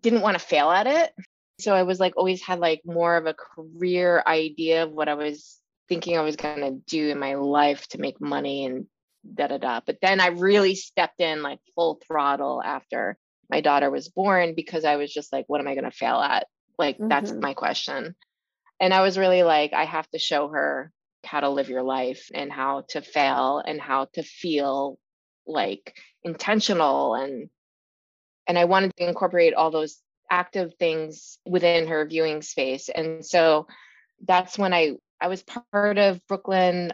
[0.00, 1.12] didn't want to fail at it.
[1.60, 5.14] So I was like always had like more of a career idea of what I
[5.14, 8.86] was thinking I was going to do in my life to make money and
[9.34, 9.80] da da da.
[9.84, 13.16] But then I really stepped in like full throttle after
[13.50, 16.16] my daughter was born because I was just like, what am I going to fail
[16.16, 16.46] at?
[16.78, 17.08] Like, mm-hmm.
[17.08, 18.16] that's my question.
[18.80, 20.90] And I was really like, I have to show her
[21.24, 24.98] how to live your life and how to fail and how to feel
[25.46, 27.48] like intentional and
[28.46, 29.98] and I wanted to incorporate all those
[30.30, 32.88] active things within her viewing space.
[32.88, 33.66] And so
[34.26, 36.92] that's when I I was part of Brooklyn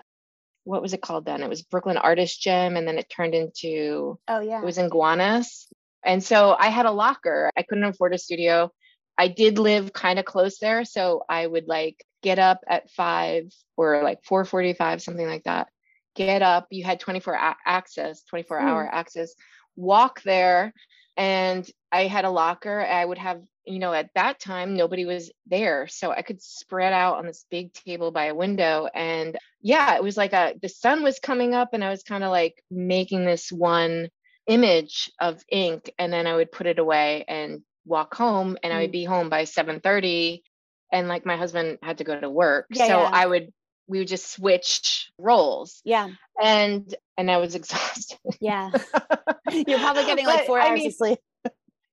[0.65, 1.43] what was it called then?
[1.43, 4.61] It was Brooklyn Artist Gym and then it turned into Oh yeah.
[4.61, 5.67] It was in Gowanus.
[6.05, 7.51] And so I had a locker.
[7.57, 8.71] I couldn't afford a studio.
[9.17, 13.53] I did live kind of close there, so I would like get up at 5
[13.77, 15.69] or like 4:45 something like that.
[16.15, 18.93] Get up, you had 24 a- access, 24 hour mm.
[18.93, 19.35] access.
[19.75, 20.73] Walk there,
[21.19, 22.81] and I had a locker.
[22.81, 25.87] I would have you know, at that time, nobody was there.
[25.89, 28.89] So I could spread out on this big table by a window.
[28.93, 32.25] And yeah, it was like a, the sun was coming up and I was kind
[32.25, 34.09] of like making this one
[34.47, 35.93] image of ink.
[35.99, 38.93] And then I would put it away and walk home and I would mm.
[38.93, 40.43] be home by 7 30.
[40.91, 42.67] And like my husband had to go to work.
[42.71, 43.11] Yeah, so yeah.
[43.13, 43.53] I would,
[43.89, 45.81] we would just switch roles.
[45.85, 46.11] Yeah.
[46.43, 48.19] And, and I was exhausted.
[48.41, 48.71] Yeah.
[49.51, 51.19] You're probably getting like four hours mean, of sleep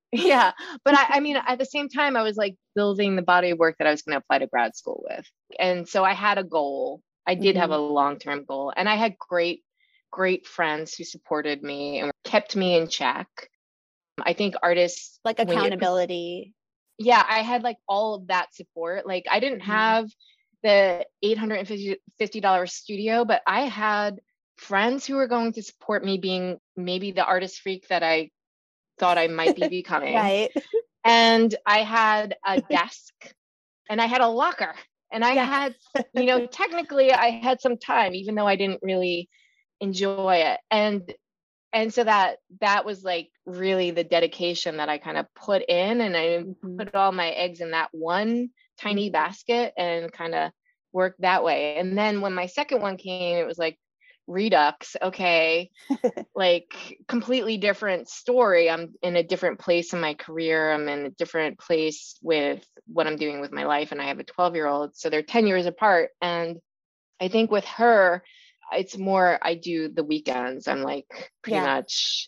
[0.11, 0.51] yeah
[0.83, 3.59] but I, I mean at the same time i was like building the body of
[3.59, 5.25] work that i was going to apply to grad school with
[5.59, 7.61] and so i had a goal i did mm-hmm.
[7.61, 9.63] have a long-term goal and i had great
[10.11, 13.27] great friends who supported me and kept me in check
[14.21, 16.53] i think artists like accountability
[16.97, 19.71] yeah i had like all of that support like i didn't mm-hmm.
[20.65, 24.19] The $850 studio but i had
[24.57, 28.29] friends who were going to support me being maybe the artist freak that i
[28.97, 30.15] thought I might be becoming.
[30.15, 30.51] right.
[31.03, 33.13] And I had a desk
[33.89, 34.73] and I had a locker
[35.11, 35.45] and I yeah.
[35.45, 35.75] had,
[36.13, 39.29] you know, technically I had some time, even though I didn't really
[39.79, 40.59] enjoy it.
[40.71, 41.13] And
[41.73, 46.01] and so that that was like really the dedication that I kind of put in
[46.01, 46.77] and I mm-hmm.
[46.77, 49.13] put all my eggs in that one tiny mm-hmm.
[49.13, 50.51] basket and kind of
[50.91, 51.77] worked that way.
[51.77, 53.77] And then when my second one came, it was like,
[54.27, 55.69] redux okay
[56.35, 61.11] like completely different story i'm in a different place in my career i'm in a
[61.11, 64.65] different place with what i'm doing with my life and i have a 12 year
[64.65, 66.57] old so they're 10 years apart and
[67.21, 68.23] i think with her
[68.71, 71.05] it's more i do the weekends i'm like
[71.43, 71.75] pretty yeah.
[71.75, 72.27] much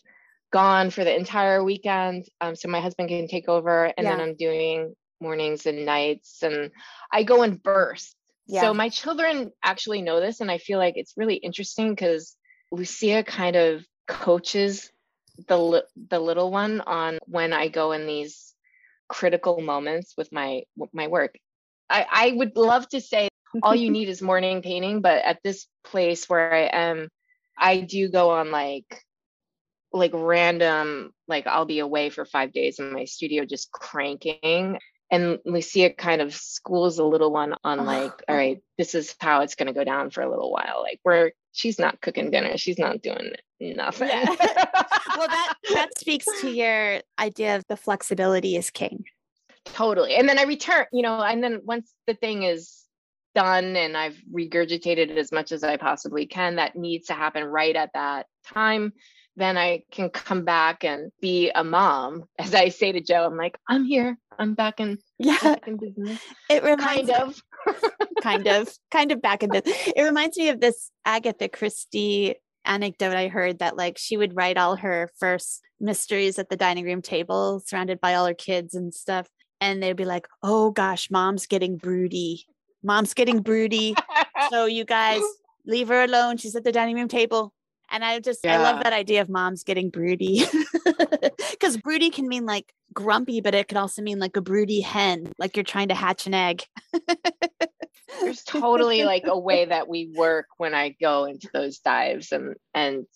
[0.50, 4.16] gone for the entire weekend um, so my husband can take over and yeah.
[4.16, 6.70] then i'm doing mornings and nights and
[7.12, 8.14] i go in bursts
[8.48, 8.62] yeah.
[8.62, 12.34] So my children actually know this, and I feel like it's really interesting because
[12.72, 14.90] Lucia kind of coaches
[15.46, 18.54] the the little one on when I go in these
[19.06, 20.62] critical moments with my
[20.94, 21.36] my work.
[21.90, 23.28] I, I would love to say
[23.62, 27.08] all you need is morning painting, but at this place where I am,
[27.56, 29.04] I do go on like
[29.92, 34.78] like random like I'll be away for five days in my studio just cranking
[35.10, 39.42] and Lucia kind of schools the little one on like, all right, this is how
[39.42, 40.82] it's going to go down for a little while.
[40.82, 44.08] Like where she's not cooking dinner, she's not doing nothing.
[44.08, 44.24] Yeah.
[45.16, 49.04] well, that that speaks to your idea of the flexibility is king.
[49.64, 50.14] Totally.
[50.14, 52.84] And then I return, you know, and then once the thing is
[53.34, 57.44] done and I've regurgitated it as much as I possibly can, that needs to happen
[57.44, 58.92] right at that time
[59.38, 62.24] then I can come back and be a mom.
[62.38, 64.18] As I say to Joe, I'm like, I'm here.
[64.38, 65.38] I'm back in, yeah.
[65.42, 66.20] Back in business.
[66.50, 67.42] It reminds kind of.
[68.22, 69.76] kind of, kind of back in business.
[69.96, 74.58] It reminds me of this Agatha Christie anecdote I heard that like she would write
[74.58, 78.92] all her first mysteries at the dining room table, surrounded by all her kids and
[78.94, 79.26] stuff.
[79.60, 82.46] And they'd be like, oh gosh, mom's getting broody.
[82.82, 83.94] Mom's getting broody.
[84.50, 85.22] so you guys
[85.66, 86.36] leave her alone.
[86.36, 87.52] She's at the dining room table
[87.90, 88.58] and I just, yeah.
[88.58, 90.44] I love that idea of moms getting broody
[91.50, 95.32] because broody can mean like grumpy, but it can also mean like a broody hen,
[95.38, 96.64] like you're trying to hatch an egg.
[98.20, 102.32] There's totally like a way that we work when I go into those dives.
[102.32, 103.06] And, and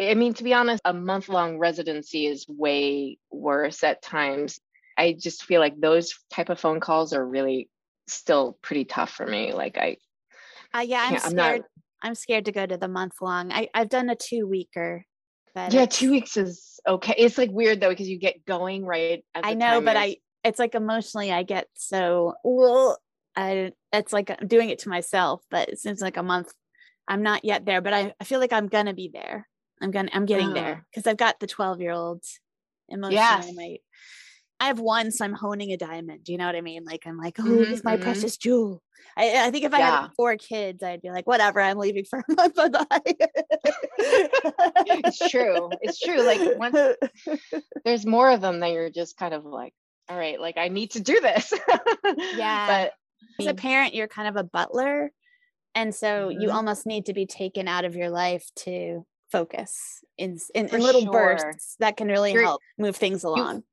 [0.00, 4.60] I mean, to be honest, a month long residency is way worse at times.
[4.96, 7.68] I just feel like those type of phone calls are really
[8.08, 9.52] still pretty tough for me.
[9.52, 9.96] Like I,
[10.74, 11.30] uh, yeah, I'm scared.
[11.30, 11.60] I'm not,
[12.02, 13.52] I'm scared to go to the month long.
[13.52, 15.04] I, I've done a two weeker.
[15.70, 17.14] yeah, two weeks is okay.
[17.16, 19.24] It's like weird though because you get going right.
[19.34, 22.98] I know, but I it's like emotionally I get so well.
[23.36, 26.52] I it's like I'm doing it to myself, but it seems like a month.
[27.06, 29.48] I'm not yet there, but I, I feel like I'm gonna be there.
[29.80, 32.40] I'm gonna I'm getting there because I've got the 12 year olds
[32.88, 33.16] emotionally.
[33.16, 33.78] Yes.
[34.62, 36.22] I have one, so I'm honing a diamond.
[36.22, 36.84] Do you know what I mean?
[36.84, 38.04] Like I'm like, oh, mm-hmm, this my mm-hmm.
[38.04, 38.80] precious jewel.
[39.16, 40.02] I, I, think if I yeah.
[40.02, 42.54] had four kids, I'd be like, whatever, I'm leaving for a month.
[44.86, 45.68] it's true.
[45.80, 46.22] It's true.
[46.22, 46.96] Like once
[47.84, 49.74] there's more of them, then you're just kind of like,
[50.08, 51.52] all right, like I need to do this.
[52.36, 52.68] yeah.
[52.68, 52.92] But
[53.40, 55.10] as a parent, you're kind of a butler.
[55.74, 56.40] And so mm-hmm.
[56.40, 60.80] you almost need to be taken out of your life to focus in in, in
[60.80, 61.10] little sure.
[61.10, 63.64] bursts that can really you're, help move things along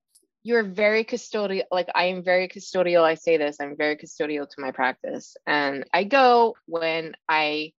[0.43, 4.61] you're very custodial like i am very custodial i say this i'm very custodial to
[4.61, 7.71] my practice and i go when i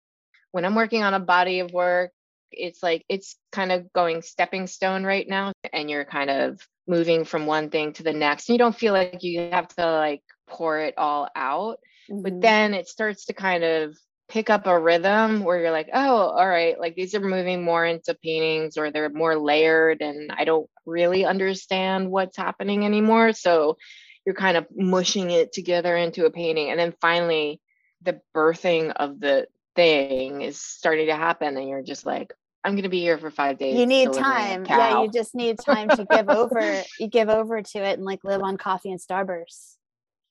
[0.53, 2.13] when i'm working on a body of work
[2.53, 7.25] it's like it's kind of going stepping stone right now and you're kind of moving
[7.25, 10.23] from one thing to the next and you don't feel like you have to like
[10.49, 11.79] pour it all out
[12.11, 12.23] mm-hmm.
[12.23, 13.97] but then it starts to kind of
[14.31, 17.85] pick up a rhythm where you're like, oh, all right, like these are moving more
[17.85, 23.33] into paintings or they're more layered and I don't really understand what's happening anymore.
[23.33, 23.77] So
[24.25, 27.61] you're kind of mushing it together into a painting and then finally
[28.03, 32.33] the birthing of the thing is starting to happen and you're just like
[32.65, 34.65] i'm going to be here for five days you need time.
[34.67, 38.21] Yeah you just need time to give over you give over to it and like
[38.25, 39.77] live on coffee and starburst.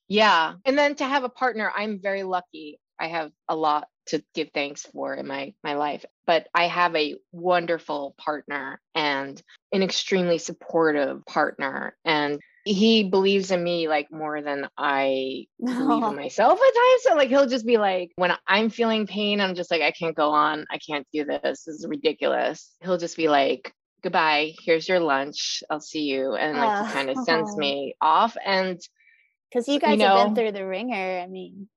[0.08, 4.24] Yeah and then to have a partner i'm very lucky i have a lot to
[4.34, 9.42] give thanks for in my my life but i have a wonderful partner and
[9.72, 16.16] an extremely supportive partner and he believes in me like more than I believe in
[16.16, 17.04] myself at times.
[17.04, 20.16] So like he'll just be like, when I'm feeling pain, I'm just like, I can't
[20.16, 20.66] go on.
[20.70, 21.64] I can't do this.
[21.64, 22.76] This is ridiculous.
[22.82, 23.74] He'll just be like,
[24.04, 24.54] goodbye.
[24.64, 25.64] Here's your lunch.
[25.70, 26.36] I'll see you.
[26.36, 28.36] And like uh, he kind of sends me off.
[28.46, 28.80] And
[29.50, 31.20] because you guys you know, have been through the ringer.
[31.20, 31.70] I mean,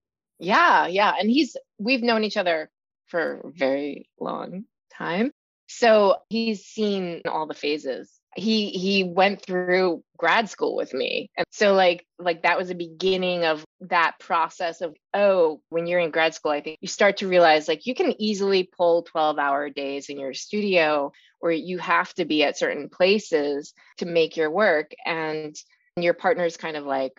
[0.43, 1.15] yeah, yeah.
[1.19, 2.71] And he's we've known each other
[3.07, 4.65] for a very long
[4.97, 5.33] time.
[5.69, 11.47] So he's seen all the phases he he went through grad school with me and
[11.51, 16.11] so like like that was the beginning of that process of oh when you're in
[16.11, 19.69] grad school i think you start to realize like you can easily pull 12 hour
[19.69, 24.51] days in your studio where you have to be at certain places to make your
[24.51, 25.55] work and
[25.97, 27.13] your partner's kind of like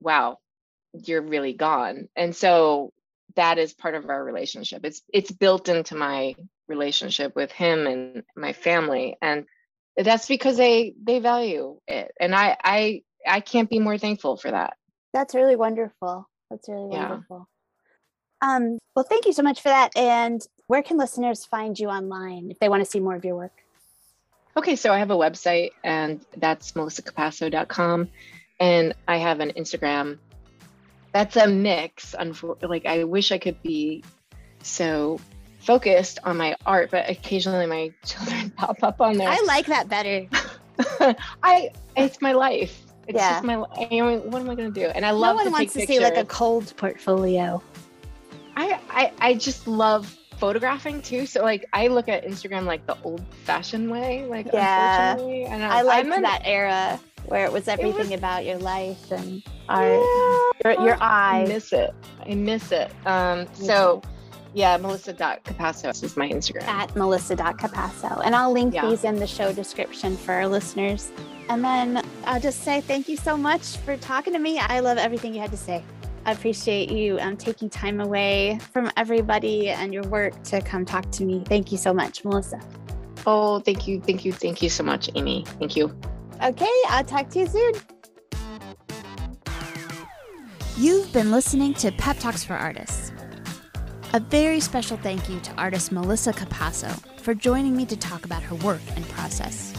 [0.00, 0.38] wow
[0.92, 2.08] you're really gone.
[2.16, 2.92] And so
[3.36, 4.84] that is part of our relationship.
[4.84, 6.34] It's it's built into my
[6.66, 9.16] relationship with him and my family.
[9.22, 9.46] And
[9.96, 12.12] that's because they they value it.
[12.18, 14.76] And i i i can't be more thankful for that.
[15.12, 16.28] That's really wonderful.
[16.50, 17.10] That's really yeah.
[17.10, 17.48] wonderful.
[18.40, 19.96] Um well thank you so much for that.
[19.96, 23.36] And where can listeners find you online if they want to see more of your
[23.36, 23.62] work?
[24.56, 28.08] Okay so i have a website and that's melissacapasso.com
[28.58, 30.18] and i have an instagram
[31.18, 32.14] that's a mix
[32.62, 34.02] like i wish i could be
[34.62, 35.18] so
[35.68, 39.28] focused on my art, but occasionally my children pop up on there.
[39.28, 40.26] I like that better.
[41.42, 42.84] I it's my life.
[43.06, 43.32] It's yeah.
[43.32, 44.86] just my I mean, what am I gonna do?
[44.86, 47.62] And I love no one wants to see like a cold portfolio.
[48.56, 51.26] I, I I just love photographing too.
[51.26, 54.24] So like I look at Instagram like the old fashioned way.
[54.24, 55.44] Like yeah, unfortunately.
[55.44, 59.10] And I, I liked that era where it was everything it was, about your life
[59.10, 60.00] and art.
[60.64, 61.44] Yeah, your, your eye.
[61.44, 61.94] I miss it.
[62.26, 62.90] I miss it.
[63.06, 64.02] Um so
[64.54, 66.62] yeah, melissa.capasso is my Instagram.
[66.64, 68.22] At melissa.capasso.
[68.24, 68.88] And I'll link yeah.
[68.88, 71.12] these in the show description for our listeners.
[71.48, 74.58] And then I'll just say thank you so much for talking to me.
[74.58, 75.84] I love everything you had to say.
[76.24, 81.10] I appreciate you um, taking time away from everybody and your work to come talk
[81.12, 81.42] to me.
[81.46, 82.60] Thank you so much, Melissa.
[83.26, 84.00] Oh, thank you.
[84.00, 84.32] Thank you.
[84.32, 85.44] Thank you so much, Amy.
[85.58, 85.94] Thank you.
[86.42, 87.72] Okay, I'll talk to you soon.
[90.76, 93.10] You've been listening to Pep Talks for Artists.
[94.12, 98.42] A very special thank you to artist Melissa Capasso for joining me to talk about
[98.44, 99.74] her work and process.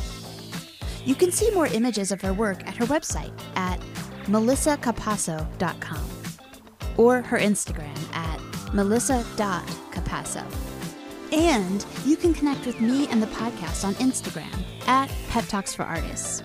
[1.05, 3.79] You can see more images of her work at her website at
[4.25, 6.09] melissacapasso.com
[6.97, 10.43] or her Instagram at melissa.capasso.
[11.31, 15.83] And you can connect with me and the podcast on Instagram at Pep Talks for
[15.83, 16.43] Artists.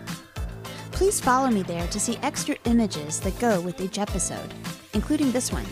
[0.94, 4.54] Please follow me there to see extra images that go with each episode,
[4.92, 5.64] including this one.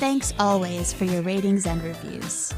[0.00, 2.52] Thanks always for your ratings and reviews.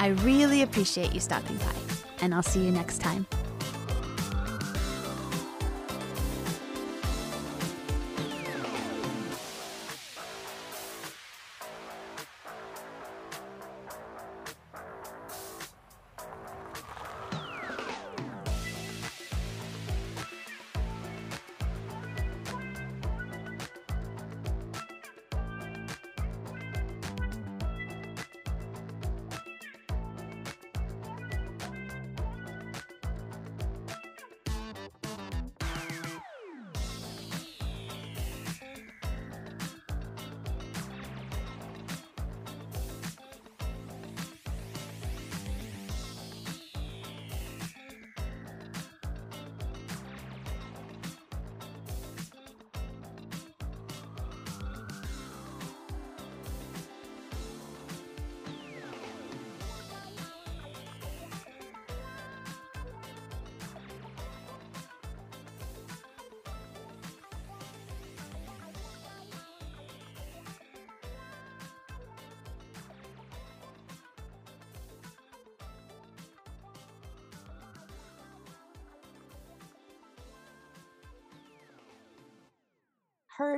[0.00, 1.72] I really appreciate you stopping by,
[2.20, 3.28] and I'll see you next time.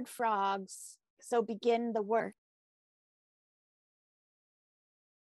[0.09, 2.35] Frogs, so begin the work.